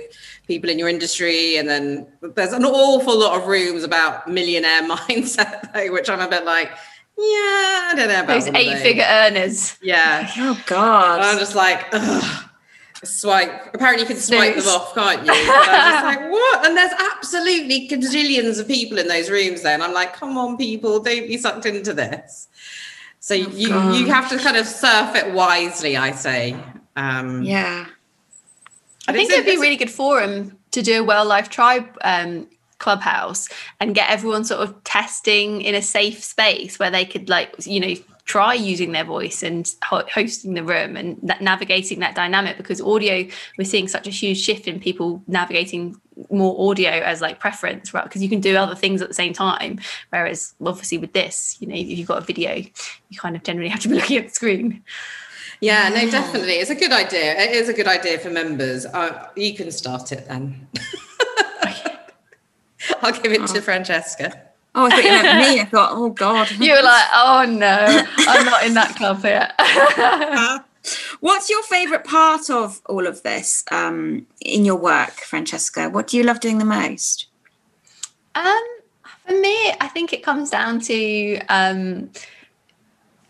[0.47, 5.73] people in your industry, and then there's an awful lot of rooms about millionaire mindset,
[5.73, 6.71] though, which I'm a bit like,
[7.17, 9.77] yeah, I don't know about Those eight figure earners.
[9.81, 11.19] Yeah, Oh And God.
[11.21, 12.43] I'm just like, ugh.
[13.03, 13.75] Swipe.
[13.75, 14.65] Apparently, you can swipe Snooze.
[14.65, 15.31] them off, can't you?
[15.31, 16.65] And I'm just like, what?
[16.65, 19.61] And there's absolutely gazillions of people in those rooms.
[19.61, 22.47] Then I'm like, come on, people, don't be sucked into this.
[23.19, 24.07] So you you God.
[24.07, 26.55] have to kind of surf it wisely, I say.
[26.95, 27.85] Um, yeah.
[29.07, 32.47] I think it'd be a really good forum to do a Well Life Tribe um,
[32.79, 37.65] clubhouse and get everyone sort of testing in a safe space where they could, like,
[37.65, 37.95] you know,
[38.27, 43.25] try using their voice and hosting the room and na- navigating that dynamic because audio
[43.57, 48.03] we're seeing such a huge shift in people navigating more audio as like preference right
[48.03, 51.67] because you can do other things at the same time whereas obviously with this you
[51.67, 54.25] know if you've got a video you kind of generally have to be looking at
[54.25, 54.83] the screen
[55.59, 56.53] Yeah, no, definitely.
[56.61, 57.35] It's a good idea.
[57.35, 58.85] It is a good idea for members.
[58.85, 60.67] Uh, you can start it then.
[63.01, 64.41] I'll give it to Francesca.
[64.75, 65.59] Oh, I thought you meant me.
[65.61, 66.51] I thought, oh God.
[66.51, 69.53] you were like oh no i'm not in that club yet
[71.19, 75.89] What's your favourite part of all of this um, in your work, Francesca?
[75.89, 77.27] What do you love doing the most?
[78.35, 78.63] Um,
[79.25, 82.09] for me, I think it comes down to um,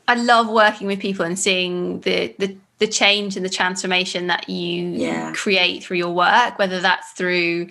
[0.08, 4.48] I love working with people and seeing the the the change and the transformation that
[4.48, 5.34] you Yeah.
[5.34, 7.70] create through your work, whether that's through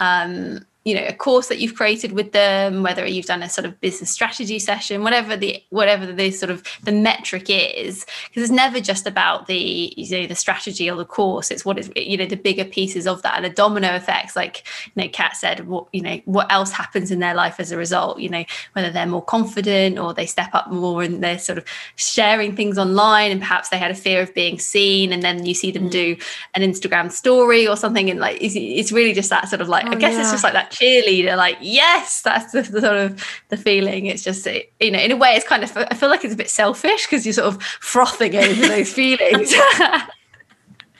[0.00, 3.66] um, you know a course that you've created with them whether you've done a sort
[3.66, 8.50] of business strategy session whatever the whatever the sort of the metric is because it's
[8.50, 11.50] never just about the you know the strategy or the course.
[11.50, 14.64] It's what is you know the bigger pieces of that and the domino effects like
[14.94, 17.76] you know kat said what you know what else happens in their life as a
[17.76, 21.58] result you know whether they're more confident or they step up more and they're sort
[21.58, 21.64] of
[21.96, 25.52] sharing things online and perhaps they had a fear of being seen and then you
[25.52, 25.90] see them mm.
[25.90, 26.16] do
[26.54, 29.84] an instagram story or something and like it's, it's really just that sort of like
[29.86, 33.24] i Oh, guess it's just like that cheerleader like yes that's the, the sort of
[33.48, 34.46] the feeling it's just
[34.80, 37.06] you know in a way it's kind of i feel like it's a bit selfish
[37.06, 39.52] because you're sort of frothing over those feelings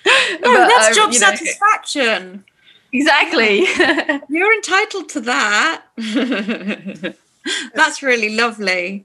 [0.07, 2.45] No, But, that's um, job you know, satisfaction.
[2.93, 3.59] exactly
[4.29, 5.83] You're entitled to that.
[7.75, 9.05] that's really lovely.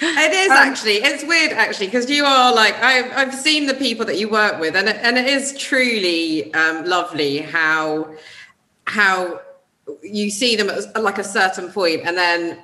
[0.00, 0.96] It is Um, actually.
[0.96, 4.60] It's weird actually because you are like I've I've seen the people that you work
[4.60, 8.12] with, and it, and it is truly um, lovely how
[8.86, 9.40] how
[10.02, 12.58] you see them at like a certain point, and then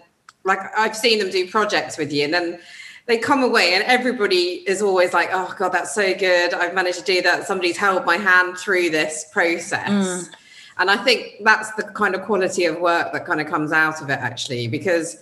[0.45, 2.59] like I've seen them do projects with you, and then
[3.07, 6.55] they come away, and everybody is always like, "Oh God, that's so good!
[6.55, 7.47] I've managed to do that.
[7.47, 10.31] Somebody's held my hand through this process." Mm.
[10.79, 14.01] And I think that's the kind of quality of work that kind of comes out
[14.01, 15.19] of it, actually, because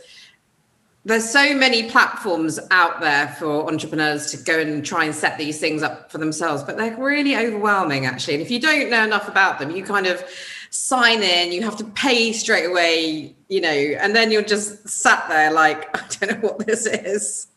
[1.04, 5.58] there's so many platforms out there for entrepreneurs to go and try and set these
[5.58, 8.34] things up for themselves, but they're really overwhelming actually.
[8.34, 10.22] And if you don't know enough about them, you kind of
[10.70, 15.28] sign in, you have to pay straight away, you know, and then you're just sat
[15.28, 17.48] there like, I don't know what this is.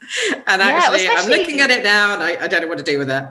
[0.47, 2.83] And Yeah, actually, I'm looking at it now and I, I don't know what to
[2.83, 3.25] do with it.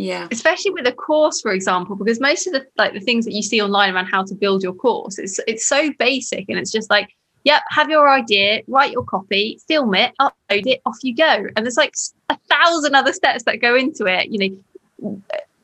[0.00, 0.28] Yeah.
[0.30, 3.42] especially with a course for example because most of the like the things that you
[3.42, 6.88] see online around how to build your course it's it's so basic and it's just
[6.88, 11.48] like yep have your idea write your copy film it upload it off you go
[11.56, 11.94] and there's like
[12.28, 14.56] a thousand other steps that go into it you
[15.00, 15.20] know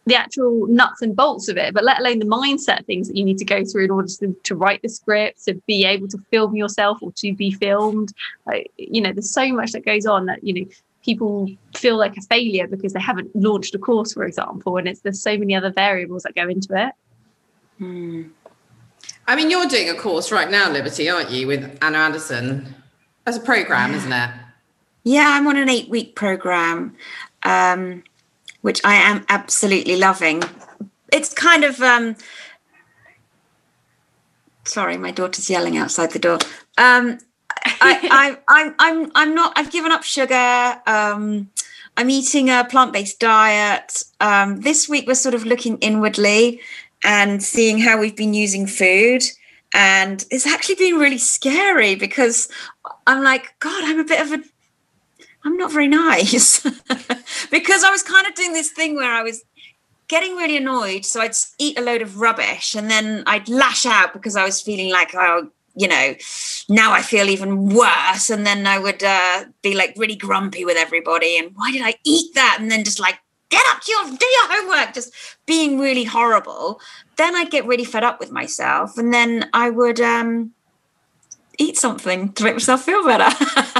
[0.06, 3.24] the actual nuts and bolts of it but let alone the mindset things that you
[3.24, 6.18] need to go through in order to, to write the script to be able to
[6.30, 8.12] film yourself or to be filmed
[8.46, 10.70] like, you know there's so much that goes on that you know
[11.04, 15.00] people feel like a failure because they haven't launched a course, for example, and it's
[15.00, 16.92] there's so many other variables that go into it.
[17.78, 18.22] Hmm.
[19.26, 22.74] I mean, you're doing a course right now, Liberty, aren't you, with Anna Anderson?
[23.26, 24.30] As a program, isn't it?
[25.04, 26.96] Yeah, I'm on an eight week program,
[27.42, 28.02] um,
[28.64, 30.42] which I am absolutely loving.
[31.12, 32.16] It's kind of um,
[34.64, 36.38] sorry, my daughter's yelling outside the door.
[36.78, 37.18] Um,
[37.66, 39.52] I, I, I'm, I'm, I'm not.
[39.56, 40.80] I've given up sugar.
[40.86, 41.50] Um,
[41.98, 44.02] I'm eating a plant-based diet.
[44.20, 46.58] Um, this week we're sort of looking inwardly
[47.04, 49.22] and seeing how we've been using food,
[49.74, 52.48] and it's actually been really scary because
[53.06, 54.42] I'm like, God, I'm a bit of a
[55.44, 56.62] I'm not very nice
[57.50, 59.44] because I was kind of doing this thing where I was
[60.08, 61.04] getting really annoyed.
[61.04, 64.62] So I'd eat a load of rubbish and then I'd lash out because I was
[64.62, 66.14] feeling like, oh, you know,
[66.68, 68.30] now I feel even worse.
[68.30, 71.36] And then I would uh, be like really grumpy with everybody.
[71.36, 72.58] And why did I eat that?
[72.60, 73.18] And then just like,
[73.50, 75.12] get up to your, do your homework, just
[75.46, 76.80] being really horrible.
[77.16, 78.96] Then I'd get really fed up with myself.
[78.96, 80.52] And then I would, um,
[81.58, 83.30] eat something to make myself feel better.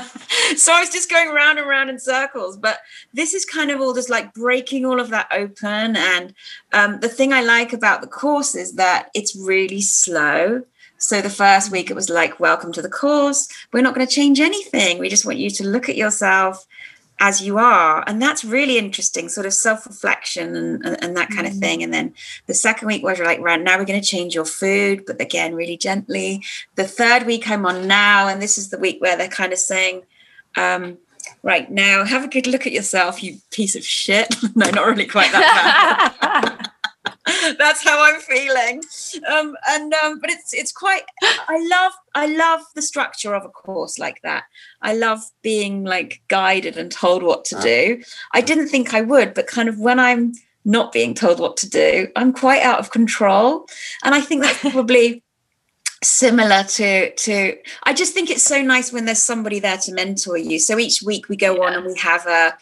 [0.57, 2.57] so I was just going round and round in circles.
[2.57, 2.79] But
[3.13, 5.97] this is kind of all just like breaking all of that open.
[5.97, 6.35] And
[6.73, 10.63] um, the thing I like about the course is that it's really slow.
[10.99, 13.49] So the first week it was like, welcome to the course.
[13.73, 14.99] We're not going to change anything.
[14.99, 16.67] We just want you to look at yourself
[17.21, 18.03] as you are.
[18.07, 21.83] And that's really interesting, sort of self reflection and, and, and that kind of thing.
[21.83, 22.15] And then
[22.47, 25.55] the second week was like, right, now we're going to change your food, but again,
[25.55, 26.43] really gently.
[26.75, 29.59] The third week I'm on now, and this is the week where they're kind of
[29.59, 30.03] saying,
[30.57, 30.99] um,
[31.43, 34.35] right now, have a good look at yourself, you piece of shit.
[34.55, 36.71] no, not really quite that bad.
[37.59, 38.83] that's how i'm feeling.
[39.29, 43.49] Um and um but it's it's quite i love i love the structure of a
[43.49, 44.45] course like that.
[44.83, 48.03] I love being like guided and told what to do.
[48.33, 50.33] I didn't think i would but kind of when i'm
[50.65, 53.67] not being told what to do i'm quite out of control.
[54.03, 55.24] And i think that's probably
[56.09, 60.37] similar to to i just think it's so nice when there's somebody there to mentor
[60.37, 62.57] you so each week we go on and we have a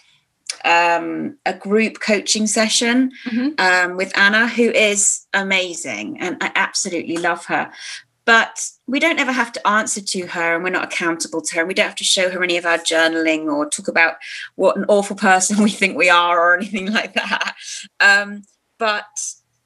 [0.65, 3.59] um, a group coaching session Mhm.
[3.59, 7.73] um, with Anna, who is amazing, and I absolutely love her.
[8.27, 11.61] But we don't ever have to answer to her, and we're not accountable to her.
[11.63, 14.17] And we don't have to show her any of our journaling or talk about
[14.55, 17.55] what an awful person we think we are or anything like that.
[17.99, 18.43] Um,
[18.79, 19.07] but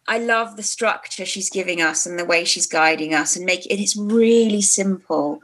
[0.08, 3.66] I love the structure she's giving us and the way she's guiding us and make
[3.66, 5.42] it it's really simple.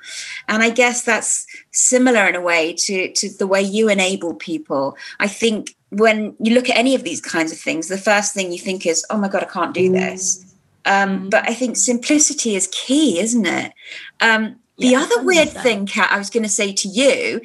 [0.49, 4.97] And I guess that's similar in a way to to the way you enable people.
[5.21, 8.53] I think when you look at any of these kinds of things, the first thing
[8.53, 10.45] you think is, "Oh my god, I can't do this."
[10.85, 11.31] Um, Mm.
[11.31, 13.73] but I think simplicity is key, isn't it?
[14.21, 15.63] Um, the Yeah, other weird 100%.
[15.63, 17.41] thing, Kat, I was going to say to you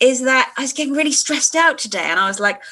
[0.00, 2.62] is that I was getting really stressed out today, and I was like,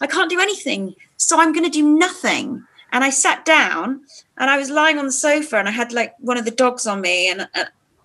[0.00, 2.64] I can't do anything, so I'm going to do nothing.
[2.92, 4.00] And I sat down,
[4.38, 6.86] and I was lying on the sofa, and I had like one of the dogs
[6.86, 7.48] on me, and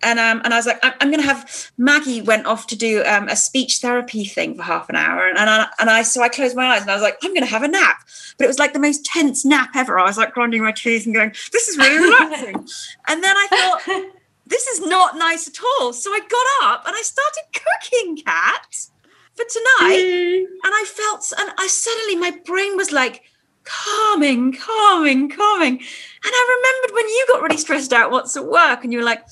[0.02, 2.76] and um, and I was like, I'm, I'm going to have Maggie went off to
[2.76, 6.02] do um, a speech therapy thing for half an hour, and and I, and I
[6.02, 7.96] so I closed my eyes, and I was like, I'm going to have a nap,
[8.36, 9.98] but it was like the most tense nap ever.
[9.98, 12.56] I was like grinding my teeth and going, this is really relaxing,
[13.08, 14.12] and then I thought
[14.46, 15.92] this is not nice at all.
[15.92, 18.88] So I got up and I started cooking, Kat,
[19.34, 20.46] for tonight.
[20.64, 23.22] And I felt, and I suddenly, my brain was like,
[23.64, 25.74] calming, calming, calming.
[25.74, 29.04] And I remembered when you got really stressed out what's at work and you were
[29.04, 29.24] like,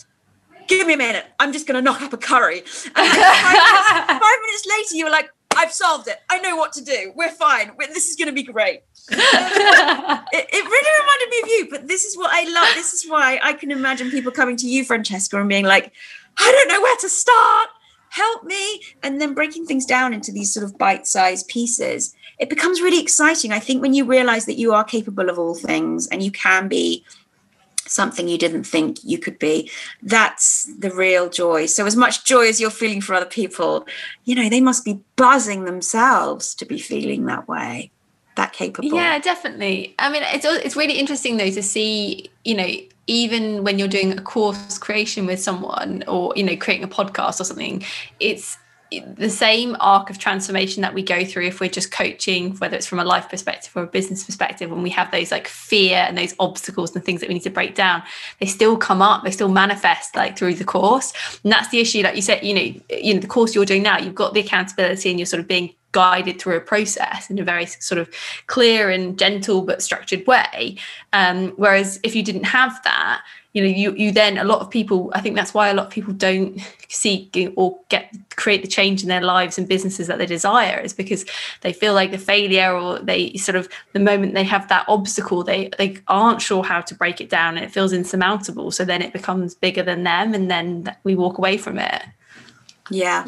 [0.68, 2.58] give me a minute, I'm just going to knock up a curry.
[2.58, 6.18] And five, minutes, five minutes later, you were like, I've solved it.
[6.30, 7.12] I know what to do.
[7.14, 7.72] We're fine.
[7.76, 8.82] we this is going to be great.
[9.10, 13.10] it, it really reminded me of you but this is what i love this is
[13.10, 15.90] why i can imagine people coming to you francesca and being like
[16.38, 17.68] i don't know where to start
[18.10, 22.80] help me and then breaking things down into these sort of bite-sized pieces it becomes
[22.80, 23.52] really exciting.
[23.52, 26.66] I think when you realize that you are capable of all things and you can
[26.66, 27.04] be
[27.86, 29.70] something you didn't think you could be
[30.02, 31.66] that's the real joy.
[31.66, 33.86] So as much joy as you're feeling for other people
[34.24, 37.90] you know they must be buzzing themselves to be feeling that way
[38.36, 38.96] that capable.
[38.96, 39.94] Yeah, definitely.
[39.98, 42.68] I mean, it's it's really interesting though to see, you know,
[43.06, 47.40] even when you're doing a course creation with someone or you know creating a podcast
[47.40, 47.84] or something,
[48.20, 48.56] it's
[49.00, 52.86] the same arc of transformation that we go through if we're just coaching whether it's
[52.86, 56.16] from a life perspective or a business perspective when we have those like fear and
[56.16, 58.02] those obstacles and things that we need to break down
[58.40, 61.12] they still come up they still manifest like through the course.
[61.42, 63.82] And that's the issue like you said you know you know the course you're doing
[63.82, 67.38] now you've got the accountability and you're sort of being guided through a process in
[67.38, 68.10] a very sort of
[68.46, 70.76] clear and gentle but structured way.
[71.12, 73.22] Um, whereas if you didn't have that
[73.52, 75.86] you know you you then a lot of people i think that's why a lot
[75.86, 80.18] of people don't seek or get create the change in their lives and businesses that
[80.18, 81.24] they desire is because
[81.60, 85.42] they feel like the failure or they sort of the moment they have that obstacle
[85.42, 87.56] they they aren't sure how to break it down.
[87.56, 88.70] And it feels insurmountable.
[88.70, 92.02] So then it becomes bigger than them and then we walk away from it.
[92.90, 93.24] Yeah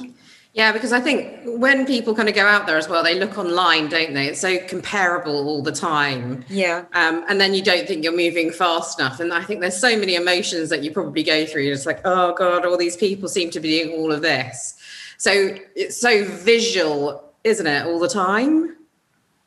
[0.55, 3.36] Yeah, because I think when people kind of go out there as well, they look
[3.36, 4.28] online, don't they?
[4.28, 6.44] It's so comparable all the time.
[6.48, 9.18] yeah Um, and then you don't think you're moving fast enough.
[9.18, 11.72] And I think there's so many emotions that you probably go through.
[11.72, 14.74] It's like, oh God, all these people seem to be doing all of this.
[15.18, 18.76] So it's so visual, isn't it, all the time?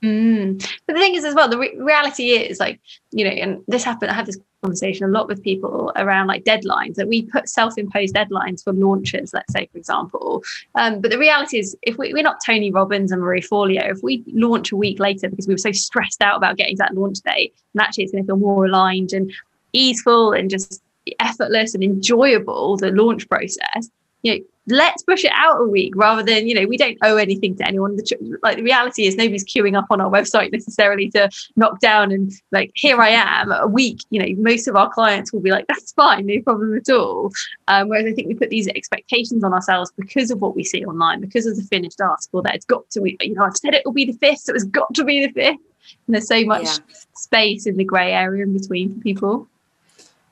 [0.08, 0.60] Mm.
[0.86, 2.80] But the thing is, as well, the re- reality is like,
[3.12, 6.44] you know, and this happened, I had this conversation a lot with people around like
[6.44, 10.44] deadlines that we put self imposed deadlines for launches, let's say, for example.
[10.76, 14.02] Um, but the reality is, if we, we're not Tony Robbins and Marie Forleo, if
[14.02, 17.20] we launch a week later because we were so stressed out about getting that launch
[17.20, 19.32] date, and actually it's going to feel more aligned and
[19.74, 20.82] easeful and just
[21.20, 23.90] effortless and enjoyable, the launch process,
[24.24, 27.16] you know, let's push it out a week rather than you know we don't owe
[27.18, 27.96] anything to anyone.
[27.96, 32.12] The like the reality is nobody's queuing up on our website necessarily to knock down
[32.12, 35.52] and like here i am a week you know most of our clients will be
[35.52, 37.32] like that's fine no problem at all.
[37.68, 40.84] Um, whereas i think we put these expectations on ourselves because of what we see
[40.86, 43.74] online because of the finished article that it's got to be you know i've said
[43.74, 45.58] it will be the fifth so it's got to be the fifth.
[46.06, 46.78] And there's so much Yeah.
[47.16, 49.48] space in the grey area in between for people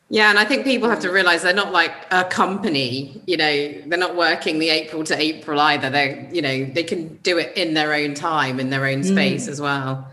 [0.10, 3.74] Yeah, and I think people have to realize they're not like a company, you know,
[3.88, 5.89] they're not working the April to April either.
[5.89, 9.47] They're, you know, they can do it in their own time, in their own space
[9.47, 10.08] as well.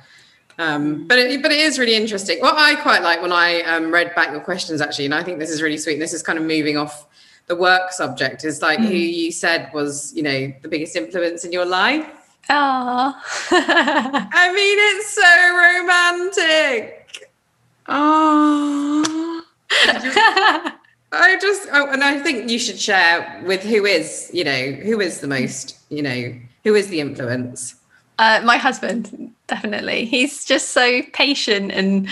[0.59, 2.39] Um, but it, but it is really interesting.
[2.41, 5.39] What I quite like when I um, read back your questions actually, and I think
[5.39, 5.99] this is really sweet.
[5.99, 7.07] This is kind of moving off
[7.47, 8.45] the work subject.
[8.45, 12.07] Is like who you said was, you know, the biggest influence in your life.
[12.49, 13.15] oh
[13.51, 17.31] I mean, it's so romantic.
[17.89, 19.32] oh
[21.15, 25.21] I just, and I think you should share with who is, you know, who is
[25.21, 27.75] the most, you know, who is the influence.
[28.23, 30.05] Uh, my husband, definitely.
[30.05, 32.07] He's just so patient and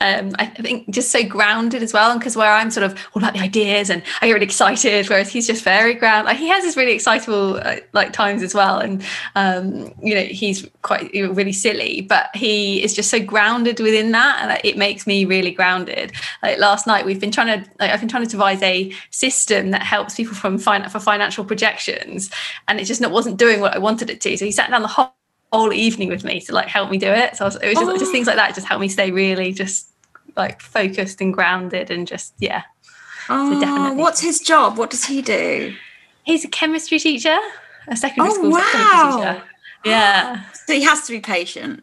[0.00, 2.12] um, I think just so grounded as well.
[2.12, 5.08] And because where I'm sort of all about the ideas and I get really excited,
[5.08, 6.26] whereas he's just very ground.
[6.26, 9.02] Like he has his really excitable uh, like times as well, and
[9.34, 13.80] um, you know he's quite you know, really silly, but he is just so grounded
[13.80, 16.12] within that, and it makes me really grounded.
[16.44, 19.72] Like last night, we've been trying to like, I've been trying to devise a system
[19.72, 22.30] that helps people from fin- for financial projections,
[22.68, 24.38] and it just not wasn't doing what I wanted it to.
[24.38, 25.12] So he sat down the whole
[25.52, 27.36] whole evening with me to like help me do it.
[27.36, 29.52] So I was, it was just, just things like that just help me stay really
[29.52, 29.88] just
[30.36, 32.62] like focused and grounded and just yeah.
[33.28, 33.96] Oh, definitely.
[34.02, 34.76] what's his job?
[34.78, 35.74] What does he do?
[36.24, 37.36] He's a chemistry teacher,
[37.88, 38.68] a secondary Oh, school wow.
[38.72, 39.42] chemistry teacher.
[39.84, 40.42] Yeah.
[40.66, 41.82] So he has to be patient.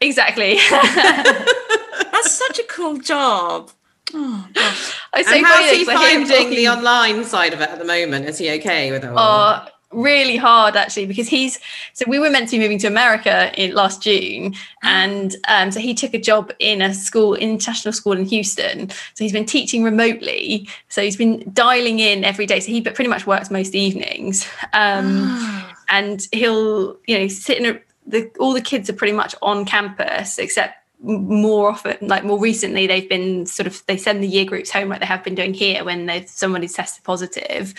[0.00, 0.58] Exactly.
[0.70, 3.70] That's such a cool job.
[4.14, 5.00] Oh gosh.
[5.14, 8.26] I and how's he 'cause I finding the online side of it at the moment?
[8.26, 9.18] Is he okay with it all?
[9.18, 11.58] Oh, really hard actually because he's
[11.92, 15.80] so we were meant to be moving to America in last June, and um, so
[15.80, 18.90] he took a job in a school, international school in Houston.
[18.90, 20.68] So he's been teaching remotely.
[20.88, 22.60] So he's been dialing in every day.
[22.60, 27.80] So he pretty much works most evenings, um, and he'll you know sit in a,
[28.06, 32.86] the all the kids are pretty much on campus except more often like more recently
[32.86, 35.52] they've been sort of they send the year groups home like they have been doing
[35.52, 37.74] here when there's somebody's tested positive.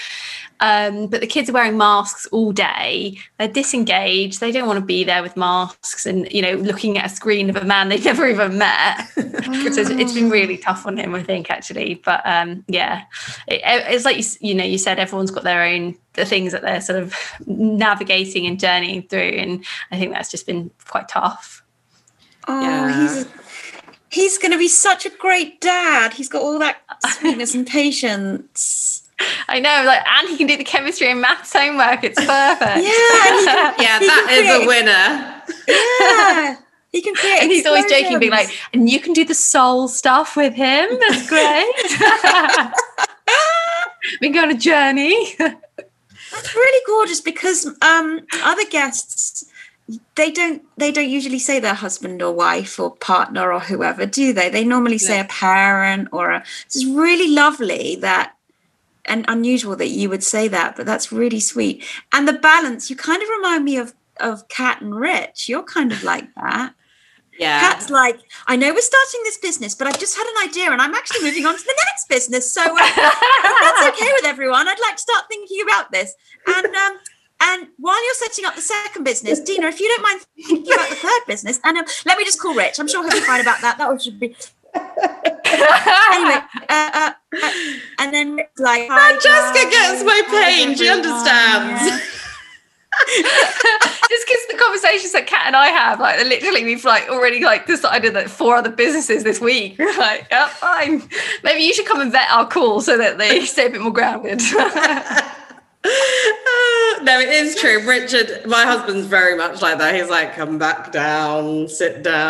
[0.59, 3.17] Um, but the kids are wearing masks all day.
[3.38, 4.39] They're disengaged.
[4.39, 7.49] They don't want to be there with masks and you know looking at a screen
[7.49, 9.09] of a man they've never even met.
[9.53, 11.95] So it's, it's been really tough on him i think actually.
[11.95, 13.03] But um, yeah.
[13.47, 16.61] It, it's like you, you know you said everyone's got their own the things that
[16.61, 17.15] they're sort of
[17.45, 19.19] navigating and journeying through.
[19.19, 21.62] And i think that's just been quite tough
[22.48, 23.02] Oh, Yeah.
[23.02, 23.26] he's
[24.10, 26.14] he's going to be such a great dad.
[26.14, 26.78] He's got all that
[27.20, 29.00] sweetness and patience.
[29.48, 32.04] I know, like, and he can do the chemistry and maths homework.
[32.04, 32.84] It's perfect.
[32.84, 35.41] Yeah, and can, yeah, he that can is a winner.
[35.68, 36.56] Yeah,
[36.91, 37.41] he can create.
[37.41, 40.89] and he's always joking, being like, and you can do the soul stuff with him.
[41.00, 41.66] That's great.
[44.22, 45.36] we can go on a journey.
[45.38, 49.46] That's really gorgeous because um, other guests
[50.15, 54.34] they don't they don't usually say their husband or wife or partner or whoever, do
[54.34, 54.49] they?
[54.49, 56.43] They normally say a parent or a.
[56.65, 58.36] It's really lovely that
[59.05, 61.84] and unusual that you would say that, but that's really sweet.
[62.13, 65.49] And the balance, you kind of remind me of of Kat and Rich.
[65.49, 66.73] You're kind of like that.
[67.39, 67.59] Yeah.
[67.59, 70.79] Kat's like, I know we're starting this business, but I've just had an idea and
[70.79, 72.53] I'm actually moving on to the next business.
[72.53, 76.13] So uh, that's okay with everyone, I'd like to start thinking about this.
[76.45, 76.99] And um,
[77.44, 80.89] and while you're setting up the second business, Dina, if you don't mind thinking about
[80.89, 82.80] the third business, and um, let me just call Rich.
[82.80, 83.78] I'm sure he'll be fine about that.
[83.78, 84.36] That one should be
[84.76, 86.39] anyway.
[86.68, 87.12] Uh, uh,
[87.44, 87.52] uh,
[88.00, 89.72] and then Rick's like, "Hi, Jessica guys.
[89.72, 90.76] gets my Hi, pain.
[90.76, 91.86] She understands.
[91.86, 92.00] Yeah.
[94.10, 97.66] Just because the conversations that Kat and I have, like literally, we've like already like
[97.66, 99.78] decided that four other businesses this week.
[99.80, 101.10] We're like, yeah, fine.
[101.44, 103.94] Maybe you should come and vet our call so that they stay a bit more
[103.94, 104.41] grounded.
[107.03, 107.86] no, it is true.
[107.86, 109.93] Richard, my husband's very much like that.
[109.95, 112.29] He's like, come back down, sit down.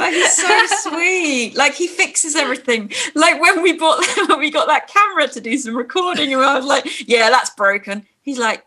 [0.00, 1.54] But he's so sweet.
[1.56, 2.90] Like he fixes everything.
[3.14, 6.56] Like when we bought when we got that camera to do some recording, and I
[6.56, 8.64] was like, "Yeah, that's broken." He's like,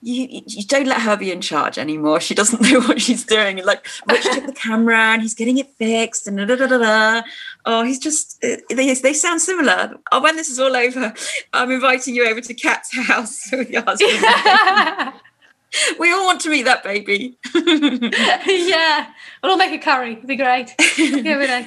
[0.00, 2.20] "You, you don't let her be in charge anymore.
[2.20, 5.58] She doesn't know what she's doing." And like Rich took the camera and he's getting
[5.58, 7.22] it fixed, and da da da da.
[7.66, 9.94] Oh, he's just uh, they they sound similar.
[10.12, 11.14] Oh, when this is all over,
[11.52, 14.12] I'm inviting you over to Kat's house with your husband.
[15.98, 17.38] we all want to meet that baby.
[17.54, 19.06] yeah.
[19.42, 20.12] Well, I'll make a curry.
[20.12, 20.74] It'd be great.
[20.98, 21.66] Yeah, we know.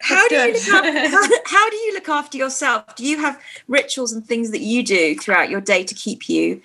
[0.00, 1.08] how do you look after,
[1.46, 2.96] how, do you look after yourself?
[2.96, 6.60] Do you have rituals and things that you do throughout your day to keep you?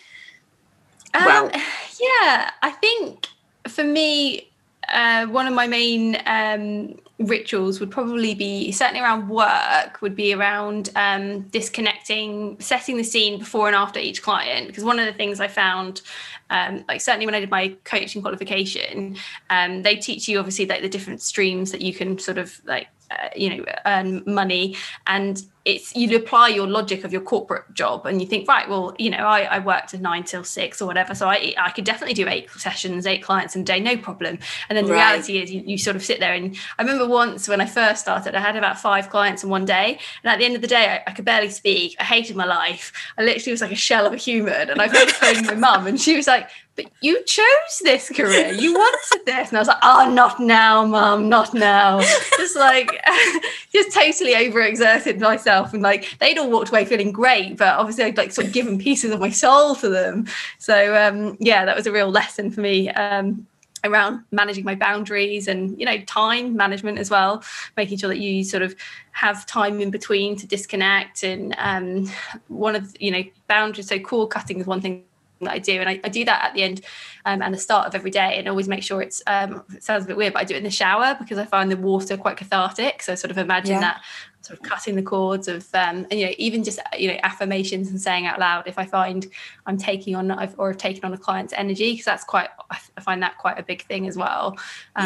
[1.14, 1.62] Well- Um,
[2.00, 3.28] yeah, I think
[3.68, 4.51] for me,
[4.92, 10.34] uh, one of my main um, rituals would probably be certainly around work, would be
[10.34, 14.68] around um, disconnecting, setting the scene before and after each client.
[14.68, 16.02] Because one of the things I found,
[16.50, 19.18] um, like certainly when I did my coaching qualification,
[19.50, 22.88] um, they teach you obviously like the different streams that you can sort of like
[23.12, 24.76] uh, you know earn money
[25.08, 28.96] and it's you apply your logic of your corporate job and you think right well
[28.98, 31.84] you know I, I worked a nine till six or whatever so I, I could
[31.86, 34.40] definitely do eight sessions eight clients in a day no problem
[34.70, 35.12] and then the Right.
[35.12, 38.02] reality is you, you sort of sit there and I remember once when I first
[38.02, 40.68] started I had about five clients in one day and at the end of the
[40.68, 43.76] day I, I could barely speak I hated my life I literally was like a
[43.76, 47.24] shell of a human and I phoning my mum and she was like but you
[47.26, 48.52] chose this career.
[48.54, 49.50] You wanted this.
[49.50, 52.00] And I was like oh not now mum not now.
[52.38, 52.90] Just like
[53.74, 55.74] just totally overexerted myself.
[55.74, 58.78] And like they'd all walked away feeling great but obviously I'd like sort of given
[58.78, 60.28] pieces of my soul to them.
[60.60, 63.46] So um yeah that was a real lesson for me um
[63.84, 67.44] around managing my boundaries and you know time management as well.
[67.76, 68.76] Making sure that you sort of
[69.12, 72.10] have time in between to disconnect and um
[72.48, 75.04] one of you know boundaries so cord cutting is one thing
[75.46, 76.82] that I do, and I, I do that at the end
[77.26, 79.22] um, and the start of every day, and always make sure it's.
[79.28, 81.46] Um, it sounds a bit weird, but I do it in the shower because I
[81.46, 83.02] find the water quite cathartic.
[83.04, 83.80] So I sort of imagine Yeah.
[83.82, 84.02] that
[84.42, 87.90] sort of cutting the cords of, um, and you know, even just you know affirmations
[87.90, 89.28] and saying out loud if I find
[89.66, 92.50] I'm taking on I've, or have taken on a client's energy because that's quite
[92.98, 94.58] I find that quite a big thing as well.
[94.96, 95.06] Um,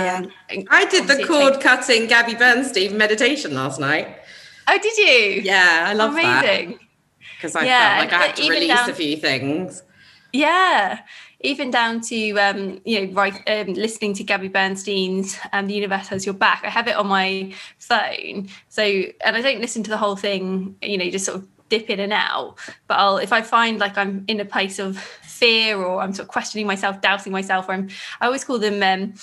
[0.49, 0.61] Yeah.
[0.69, 4.19] I did the cord takes- cutting Gabby Bernstein meditation last night.
[4.67, 5.41] Oh, did you?
[5.43, 6.79] Yeah, I love that Amazing.
[7.35, 9.83] because I Yeah, felt like I had to release down- a few things.
[10.35, 10.99] Yeah.
[11.41, 16.07] even down to um, you know, right, um, listening to Gabby Bernstein's um, "The Universe
[16.07, 19.89] Has Your Back." I have it on my phone, so and I don't listen to
[19.89, 20.75] the whole thing.
[20.81, 22.57] You know, just sort of dip in and out.
[22.87, 26.27] But I'll if I find like I'm in a place of fear or I'm sort
[26.27, 27.89] of questioning myself, doubting myself, or I'm
[28.21, 29.13] I always call them um,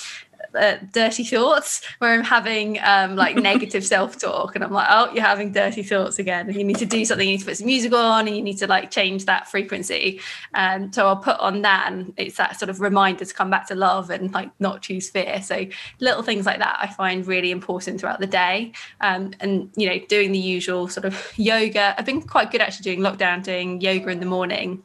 [0.55, 5.12] uh, dirty thoughts where I'm having um, like negative self talk, and I'm like, oh,
[5.12, 7.26] you're having dirty thoughts again, and you need to do something.
[7.26, 10.20] You need to put some music on, and you need to like change that frequency.
[10.55, 13.51] And um, so I'll put on that, and it's that sort of reminder to come
[13.51, 15.40] back to love and like not choose fear.
[15.43, 15.66] So
[16.01, 18.72] little things like that I find really important throughout the day.
[19.01, 21.95] Um, and you know, doing the usual sort of yoga.
[21.99, 24.82] I've been quite good actually doing lockdown, doing yoga in the morning,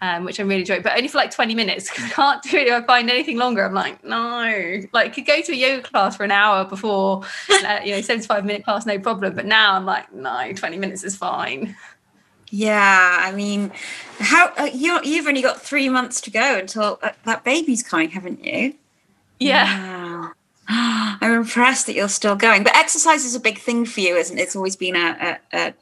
[0.00, 1.90] um, which I'm really enjoying, but only for like 20 minutes.
[1.98, 3.64] I can't do it if I find anything longer.
[3.64, 7.80] I'm like, no, like could go to a yoga class for an hour before, uh,
[7.84, 9.34] you know, 75 minute class, no problem.
[9.34, 11.76] But now I'm like, no, 20 minutes is fine.
[12.50, 13.72] Yeah, I mean,
[14.18, 18.10] how uh, you you've only got three months to go until uh, that baby's coming,
[18.10, 18.74] haven't you?
[19.38, 20.30] Yeah.
[20.68, 22.62] I'm impressed that you're still going.
[22.62, 24.42] But exercise is a big thing for you, isn't it?
[24.42, 25.74] It's always been a a, a,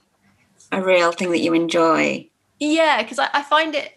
[0.72, 2.28] a real thing that you enjoy.
[2.58, 3.96] Yeah, because I, I find it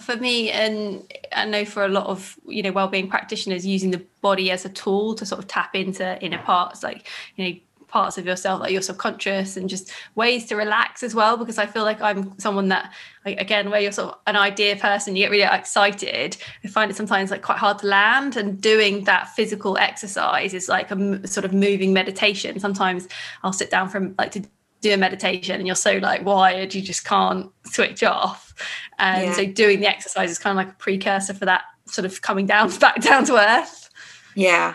[0.00, 1.02] for me and
[1.34, 4.68] i know for a lot of you know well-being practitioners using the body as a
[4.68, 8.72] tool to sort of tap into inner parts like you know parts of yourself like
[8.72, 12.68] your subconscious and just ways to relax as well because i feel like i'm someone
[12.68, 12.92] that
[13.26, 16.36] like, again where you're sort of an idea person you get really excited.
[16.64, 20.68] I find it sometimes like quite hard to land and doing that physical exercise is
[20.68, 22.58] like a sort of moving meditation.
[22.60, 23.08] Sometimes
[23.42, 24.42] i'll sit down from like to
[24.88, 28.54] do a meditation and you're so like wired you just can't switch off
[28.98, 29.32] and yeah.
[29.32, 32.46] so doing the exercise is kind of like a precursor for that sort of coming
[32.46, 33.90] down back down to earth
[34.34, 34.74] yeah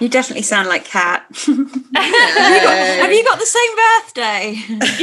[0.00, 1.24] you definitely sound like Kat.
[1.46, 4.54] have, you got, have, you got, the same birthday?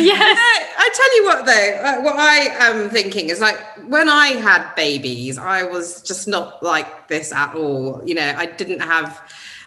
[0.02, 0.20] yeah.
[0.20, 2.38] I tell you what, though, uh, what I
[2.68, 7.56] am thinking is like when I had babies, I was just not like this at
[7.56, 8.02] all.
[8.06, 9.22] You know, I didn't have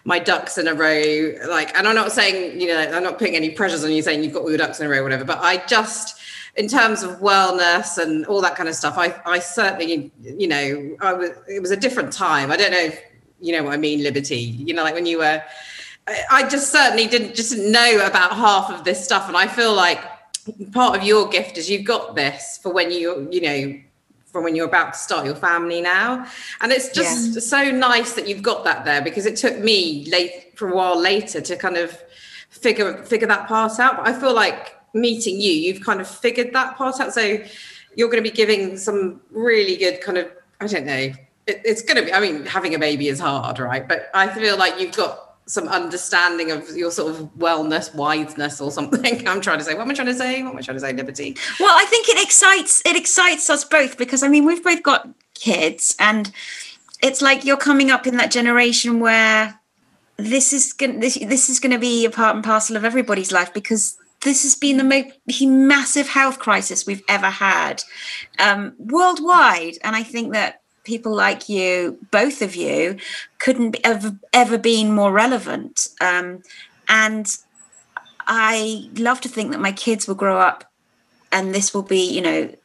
[0.05, 1.33] my ducks in a row.
[1.47, 4.23] Like, and I'm not saying, you know, I'm not putting any pressures on you saying
[4.23, 6.19] you've got all your ducks in a row, whatever, but I just,
[6.55, 10.95] in terms of wellness and all that kind of stuff, I, I certainly, you know,
[11.01, 12.51] I was, it was a different time.
[12.51, 13.01] I don't know if
[13.39, 15.43] you know what I mean, Liberty, you know, like when you were,
[16.07, 19.27] I just certainly didn't just know about half of this stuff.
[19.27, 19.99] And I feel like
[20.71, 23.81] part of your gift is you've got this for when you, you know,
[24.35, 26.27] from when you're about to start your family now.
[26.59, 27.39] And it's just yeah.
[27.39, 30.99] so nice that you've got that there because it took me late for a while
[30.99, 31.97] later to kind of
[32.49, 33.95] figure figure that part out.
[33.95, 37.13] But I feel like meeting you, you've kind of figured that part out.
[37.13, 37.21] So
[37.95, 40.29] you're going to be giving some really good kind of,
[40.59, 41.13] I don't know,
[41.47, 43.87] it, it's going to be, I mean, having a baby is hard, right?
[43.87, 48.71] But I feel like you've got some understanding of your sort of wellness, wiseness, or
[48.71, 49.27] something.
[49.27, 49.73] I'm trying to say.
[49.75, 50.41] What am I trying to say?
[50.43, 51.37] What am I trying to say, Liberty?
[51.59, 55.07] Well, I think it excites it excites us both because I mean we've both got
[55.33, 56.31] kids, and
[57.01, 59.59] it's like you're coming up in that generation where
[60.17, 63.31] this is going this this is going to be a part and parcel of everybody's
[63.31, 67.83] life because this has been the most massive health crisis we've ever had
[68.39, 72.97] um, worldwide, and I think that people like you, both of you,
[73.39, 75.87] couldn't ever ever been more relevant.
[75.99, 76.43] Um,
[76.87, 77.27] and
[78.27, 80.63] I love to think that my kids will grow up,
[81.31, 82.55] and this will be, you know,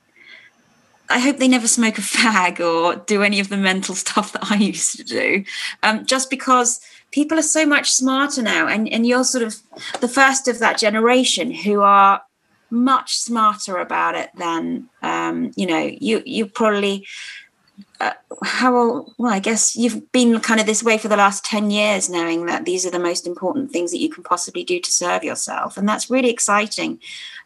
[1.08, 4.50] I hope they never smoke a fag or do any of the mental stuff that
[4.50, 5.44] I used to do,
[5.82, 9.56] um, just because people are so much smarter now, and and you're sort of
[10.00, 12.22] the first of that generation who are
[12.70, 17.06] much smarter about it than um, you know you you probably
[18.00, 21.70] uh, how well i guess you've been kind of this way for the last 10
[21.70, 24.92] years knowing that these are the most important things that you can possibly do to
[24.92, 26.98] serve yourself and that's really exciting.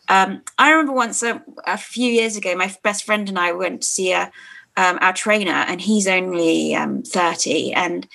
[0.08, 3.82] Um, i remember once a, a, few years ago my best friend and i went
[3.82, 4.30] to see a,
[4.76, 8.06] um, our trainer and he's only um, 30 and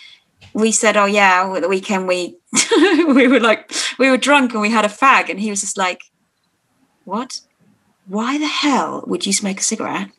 [0.54, 2.38] we said oh yeah the weekend we
[3.08, 5.78] we were like we were drunk and we had a fag and he was just
[5.78, 6.04] like
[7.10, 7.42] what?
[8.06, 10.12] Why the hell would you smoke a cigarette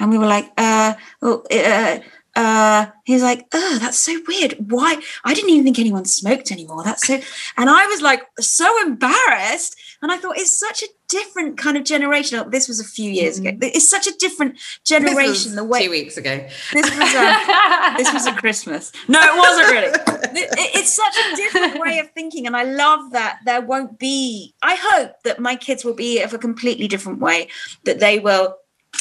[0.00, 2.00] and we were like, uh, oh, uh,
[2.36, 4.54] uh, he was like, oh, that's so weird.
[4.70, 5.00] Why?
[5.24, 6.84] I didn't even think anyone smoked anymore.
[6.84, 7.20] That's so,
[7.56, 9.76] and I was like, so embarrassed.
[10.02, 12.48] And I thought, it's such a different kind of generation.
[12.50, 13.50] This was a few years ago.
[13.60, 15.56] It's such a different generation.
[15.56, 16.46] the way two weeks ago.
[16.72, 18.92] This was a, this was a Christmas.
[19.08, 20.50] No, it wasn't really.
[20.74, 24.54] it's such a different way of thinking, and I love that there won't be.
[24.62, 27.48] I hope that my kids will be of a completely different way.
[27.84, 28.56] That they will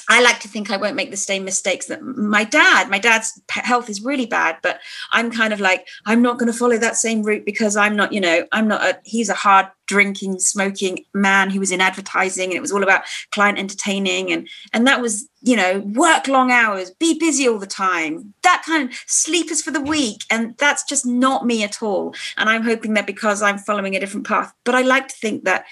[0.08, 3.40] I like to think I won't make the same mistakes that my dad, my dad's
[3.50, 4.80] health is really bad, but
[5.12, 8.12] I'm kind of like, I'm not going to follow that same route because I'm not,
[8.12, 12.50] you know, I'm not a, he's a hard drinking, smoking man who was in advertising
[12.50, 14.32] and it was all about client entertaining.
[14.32, 18.64] And, and that was, you know, work long hours, be busy all the time, that
[18.66, 20.24] kind of sleepers for the week.
[20.32, 22.16] And that's just not me at all.
[22.38, 25.46] And I'm hoping that because I'm following a different path, but I like to think
[25.46, 25.66] that,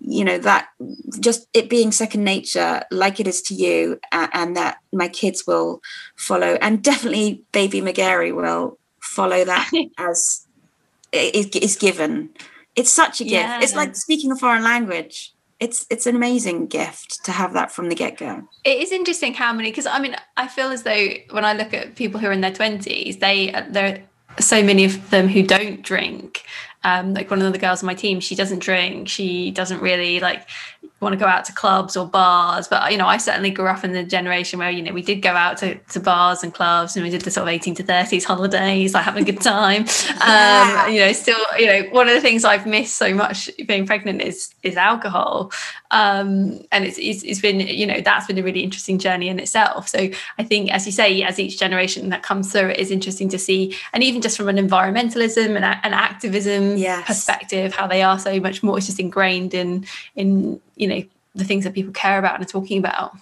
[0.00, 0.68] you know that
[1.20, 5.80] just it being second nature like it is to you and that my kids will
[6.16, 10.46] follow and definitely baby McGarey will follow that as
[11.12, 12.30] is, is given.
[12.76, 13.34] It's such a gift.
[13.34, 13.60] Yeah.
[13.60, 15.34] it's like speaking a foreign language.
[15.58, 18.48] It's it's an amazing gift to have that from the get-go.
[18.64, 21.74] It is interesting how many because i mean i feel as though when i look
[21.74, 24.06] at people who are in their 20s they there
[24.38, 26.44] are so many of them who don't drink
[26.82, 29.08] um, like one of the girls on my team, she doesn't drink.
[29.08, 30.48] She doesn't really like
[31.00, 32.68] want to go out to clubs or bars.
[32.68, 35.22] But you know, I certainly grew up in the generation where you know we did
[35.22, 37.82] go out to, to bars and clubs, and we did the sort of eighteen to
[37.82, 39.86] thirties holidays, like having a good time.
[40.06, 40.84] yeah.
[40.86, 43.86] um, you know, still, you know, one of the things I've missed so much being
[43.86, 45.52] pregnant is is alcohol,
[45.90, 49.38] um, and it's, it's it's been you know that's been a really interesting journey in
[49.38, 49.88] itself.
[49.88, 53.28] So I think, as you say, as each generation that comes through, it is interesting
[53.30, 57.06] to see, and even just from an environmentalism and an activism yes.
[57.06, 58.76] perspective, how they are so much more.
[58.76, 61.02] It's just ingrained in in you know
[61.34, 63.12] the things that people care about and are talking about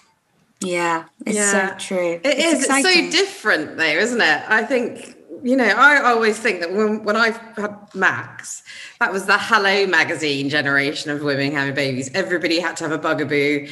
[0.61, 1.77] yeah it's yeah.
[1.77, 2.65] so true It it's is.
[2.65, 3.07] Exciting.
[3.07, 7.05] it's so different though isn't it i think you know i always think that when,
[7.05, 8.63] when i've had max
[9.01, 12.99] that was the hello magazine generation of women having babies everybody had to have a
[12.99, 13.69] bugaboo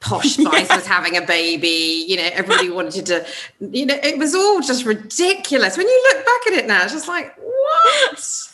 [0.00, 0.76] posh spice yeah.
[0.76, 3.26] was having a baby you know everybody wanted to
[3.60, 6.92] you know it was all just ridiculous when you look back at it now it's
[6.92, 8.47] just like what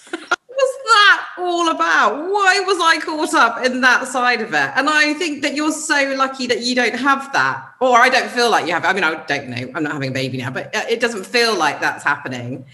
[0.65, 2.31] was that all about?
[2.31, 4.71] Why was I caught up in that side of it?
[4.77, 8.31] And I think that you're so lucky that you don't have that, or I don't
[8.31, 8.85] feel like you have.
[8.85, 9.71] I mean, I don't know.
[9.75, 12.65] I'm not having a baby now, but it doesn't feel like that's happening.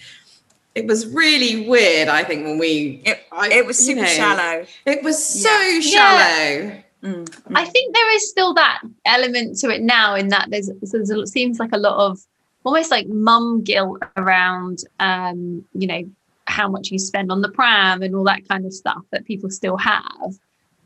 [0.74, 2.08] It was really weird.
[2.08, 4.66] I think when we, it, I, it was super you know, shallow.
[4.86, 5.80] It was so yeah.
[5.80, 6.50] shallow.
[6.68, 6.82] Yeah.
[7.02, 7.56] Mm-hmm.
[7.56, 11.28] I think there is still that element to it now, in that there's, there's it
[11.28, 12.20] seems like a lot of
[12.62, 16.02] almost like mum guilt around, um, you know,
[16.50, 19.50] how much you spend on the pram and all that kind of stuff that people
[19.50, 20.38] still have.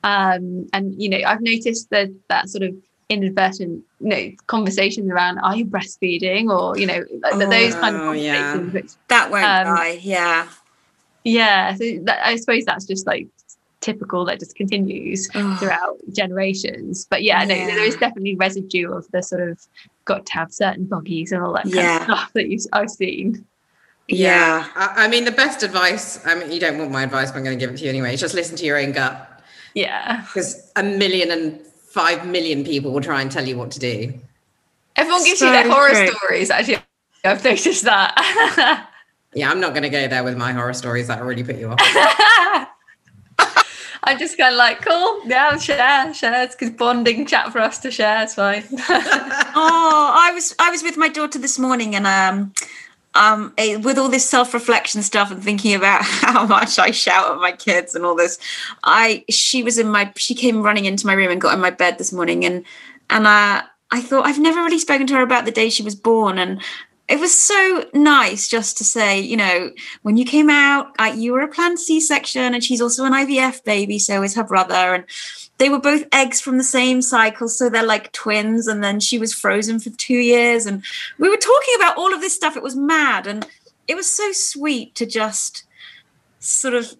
[0.02, 2.74] Um, and you know, I've noticed that that sort of
[3.08, 8.00] inadvertent you know conversations around are you breastfeeding or you know oh, those kind of
[8.00, 8.80] oh, conversations yeah.
[8.80, 10.48] which, that won't um, die yeah
[11.22, 13.28] yeah so that, i suppose that's just like
[13.80, 15.56] typical that just continues oh.
[15.60, 17.66] throughout generations but yeah, yeah.
[17.66, 19.60] No, there is definitely residue of the sort of
[20.06, 21.96] got to have certain buggies and all that kind yeah.
[21.98, 23.44] of stuff that you i've seen
[24.09, 24.68] yeah.
[24.74, 27.44] I, I, mean, the best advice, I mean, you don't want my advice, but I'm
[27.44, 28.16] going to give it to you anyway.
[28.16, 29.42] Just listen to your own gut.
[29.74, 30.22] Yeah.
[30.22, 34.12] Because a million and five million people will try and tell you what to do.
[34.96, 36.09] Everyone gives so you their horror true.
[36.09, 36.50] stories.
[36.50, 36.78] Actually,
[37.24, 38.88] I've noticed that.
[39.34, 41.09] yeah, I'm not going to go there with my horror stories.
[41.09, 41.80] That already put you off.
[44.07, 46.42] I'm just kind of like, cool, yeah, share, share.
[46.42, 48.22] It's good bonding chat for us to share.
[48.22, 48.62] It's fine.
[48.72, 52.52] oh, I was I was with my daughter this morning, and um,
[53.14, 57.38] um, eh, with all this self-reflection stuff and thinking about how much I shout at
[57.38, 58.38] my kids and all this,
[58.82, 61.70] I she was in my she came running into my room and got in my
[61.70, 62.64] bed this morning and
[63.10, 65.94] and uh, I thought I've never really spoken to her about the day she was
[65.94, 66.38] born.
[66.38, 66.60] And
[67.08, 69.70] it was so nice just to say, you know,
[70.02, 73.62] when you came out, uh, you were a planned C-section, and she's also an IVF
[73.64, 75.04] baby, so is her brother, and
[75.59, 78.66] they were both eggs from the same cycle, so they're like twins.
[78.66, 80.82] And then she was frozen for two years, and
[81.18, 82.57] we were talking about all of this stuff.
[82.57, 83.46] It was mad, and
[83.86, 85.64] it was so sweet to just
[86.38, 86.94] sort of,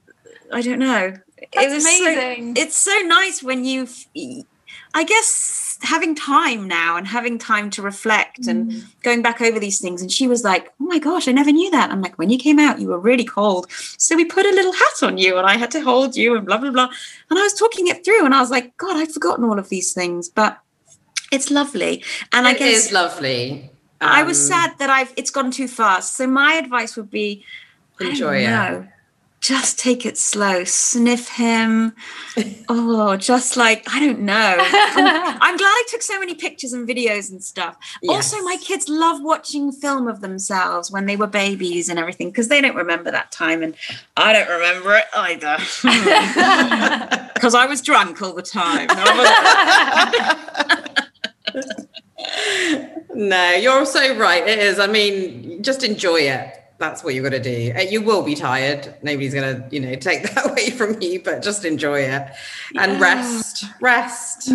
[0.53, 1.15] I don't know.
[1.53, 2.57] That's it was amazing.
[2.57, 3.89] So, it's so nice when you,
[4.95, 5.27] I guess
[5.85, 8.49] having time now and having time to reflect mm.
[8.49, 10.03] and going back over these things.
[10.03, 11.91] And she was like, Oh my gosh, I never knew that.
[11.91, 13.71] I'm like, When you came out, you were really cold.
[13.71, 16.47] So we put a little hat on you and I had to hold you and
[16.47, 16.89] blah, blah, blah.
[17.31, 19.69] And I was talking it through and I was like, God, I've forgotten all of
[19.69, 20.29] these things.
[20.29, 20.59] But
[21.31, 22.03] it's lovely.
[22.33, 23.71] And it I guess it is lovely.
[24.01, 26.17] Um, I was um, sad that I've it's gone too fast.
[26.17, 27.45] So my advice would be
[28.01, 28.89] enjoy it
[29.45, 31.95] just take it slow, sniff him.
[32.71, 34.57] oh, just like, I don't know.
[34.59, 37.77] I'm, I'm, glad I took so many pictures and videos and stuff.
[38.01, 38.33] Yes.
[38.33, 42.49] Also, my kids love watching film of themselves when they were babies and everything because
[42.49, 43.63] they don't remember that time.
[43.63, 43.75] And
[44.17, 45.59] I don't remember it either
[47.35, 48.89] because I was drunk all the time.
[53.15, 54.49] no, you're so right.
[54.49, 54.79] It is.
[54.79, 57.73] I mean, just enjoy it that's what you've got to do.
[57.77, 58.95] Uh, you will be tired.
[59.03, 62.29] Nobody's going to, you know, take that away from you, but just enjoy it
[62.77, 64.51] and rest, rest.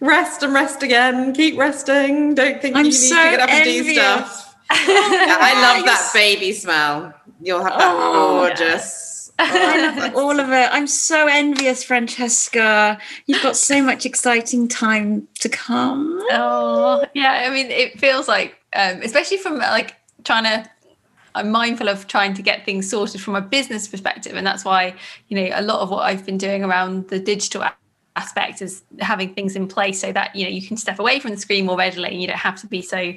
[0.00, 1.32] rest and rest again.
[1.32, 2.34] Keep resting.
[2.34, 4.56] Don't think I'm you need to get up and do stuff.
[4.70, 7.14] I love that baby smell.
[7.40, 9.30] You'll have that Oh, gorgeous.
[9.38, 10.68] I love all of it.
[10.72, 12.98] I'm so envious, Francesca.
[13.26, 16.18] You've got so much exciting time to come.
[16.32, 17.44] Oh, yeah.
[17.46, 19.94] I mean, it feels like, um, especially from like
[20.24, 20.68] trying to,
[21.36, 24.34] I'm mindful of trying to get things sorted from a business perspective.
[24.34, 24.94] And that's why,
[25.28, 27.64] you know, a lot of what I've been doing around the digital
[28.16, 31.32] aspect is having things in place so that, you know, you can step away from
[31.32, 33.14] the screen more readily and you don't have to be so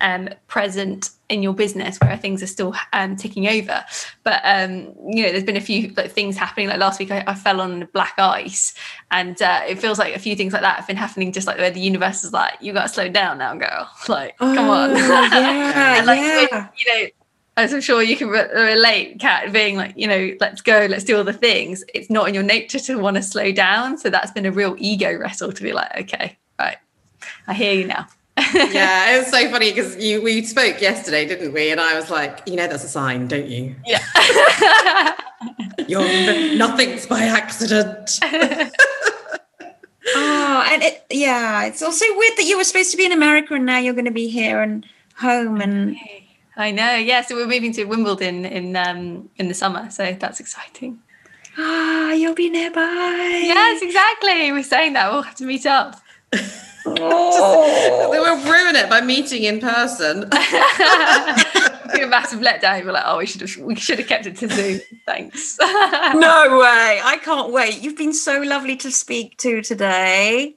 [0.00, 3.84] um, present in your business where things are still um, ticking over.
[4.24, 6.68] But um, you know, there's been a few like things happening.
[6.68, 8.74] Like last week, I, I fell on black ice,
[9.10, 11.32] and uh, it feels like a few things like that have been happening.
[11.32, 13.88] Just like where the universe is like, you got to slow down now, girl.
[14.08, 14.90] Like, come on.
[14.90, 16.46] Oh, yeah, and like yeah.
[16.50, 17.10] when, you know.
[17.56, 21.04] As I'm sure you can re- relate, Kat, being like, you know, let's go, let's
[21.04, 21.84] do all the things.
[21.92, 23.98] It's not in your nature to want to slow down.
[23.98, 26.78] So that's been a real ego wrestle to be like, okay, right,
[27.46, 28.06] I hear you now.
[28.54, 31.70] yeah, it was so funny because you we spoke yesterday, didn't we?
[31.70, 33.74] And I was like, you know, that's a sign, don't you?
[33.84, 35.14] Yeah.
[35.88, 38.20] You're nothing's by accident.
[40.14, 43.54] Oh, and it, yeah, it's also weird that you were supposed to be in America
[43.54, 44.84] and now you're going to be here and
[45.16, 45.96] home and
[46.60, 46.94] I know.
[46.94, 50.98] Yeah, so we're moving to Wimbledon in um in the summer, so that's exciting.
[51.56, 53.40] ah, you'll be nearby.
[53.42, 54.52] Yes, exactly.
[54.52, 56.00] We're saying that we'll have to meet up.
[56.86, 58.10] Oh.
[58.12, 60.24] They will ruin it by meeting in person.
[60.32, 62.84] A massive letdown.
[62.84, 64.80] We're like, oh, we should have we should have kept it to Zoom.
[65.06, 65.58] Thanks.
[65.60, 67.00] no way.
[67.02, 67.82] I can't wait.
[67.82, 70.56] You've been so lovely to speak to today.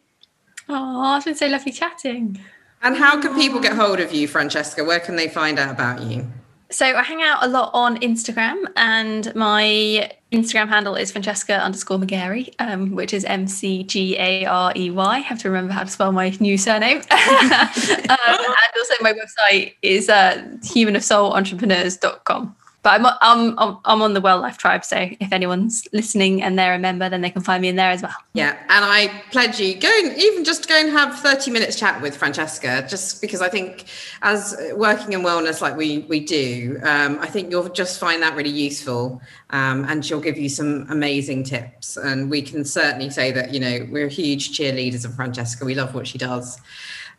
[0.70, 2.39] Oh, it's been so lovely chatting.
[2.84, 4.84] And how can people get hold of you, Francesca?
[4.84, 6.28] Where can they find out about you?
[6.70, 12.00] So I hang out a lot on Instagram, and my Instagram handle is Francesca underscore
[12.00, 15.20] McGarey, um, which is M C G A R E Y.
[15.20, 16.98] Have to remember how to spell my new surname.
[17.12, 22.56] um, and also my website is uh, humanofsoulentrepreneurs.com.
[22.84, 26.74] But I'm, I'm I'm on the Well Life Tribe, so if anyone's listening and they're
[26.74, 28.14] a member, then they can find me in there as well.
[28.34, 32.02] Yeah, and I pledge you go and even just go and have 30 minutes chat
[32.02, 33.86] with Francesca, just because I think
[34.22, 38.36] as working in wellness like we we do, um, I think you'll just find that
[38.36, 39.22] really useful,
[39.52, 41.96] um, and she'll give you some amazing tips.
[41.96, 45.64] And we can certainly say that you know we're huge cheerleaders of Francesca.
[45.64, 46.60] We love what she does.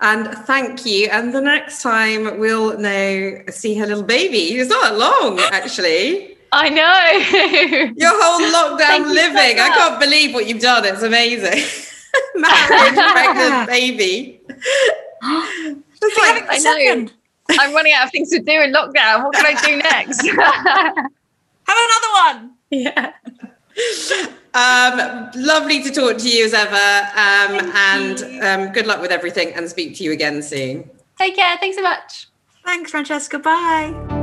[0.04, 1.08] And thank you.
[1.10, 4.54] And the next time we'll know see her little baby.
[4.54, 6.36] It's not that long, actually.
[6.52, 7.92] I know.
[7.96, 9.60] Your whole lockdown Thank you so living.
[9.60, 10.84] I can't believe what you've done.
[10.84, 11.64] It's amazing.
[12.34, 14.40] Married, pregnant, baby.
[14.46, 17.08] It's Have like, a I know.
[17.58, 19.24] I'm running out of things to do in lockdown.
[19.24, 20.20] What can I do next?
[20.26, 21.08] Have
[21.66, 22.52] another one.
[22.70, 23.12] yeah.
[24.54, 26.74] Um, lovely to talk to you as ever.
[26.74, 30.88] Um, and um, good luck with everything and speak to you again soon.
[31.18, 31.56] Take care.
[31.58, 32.28] Thanks so much.
[32.64, 33.38] Thanks, Francesca.
[33.38, 34.13] Bye.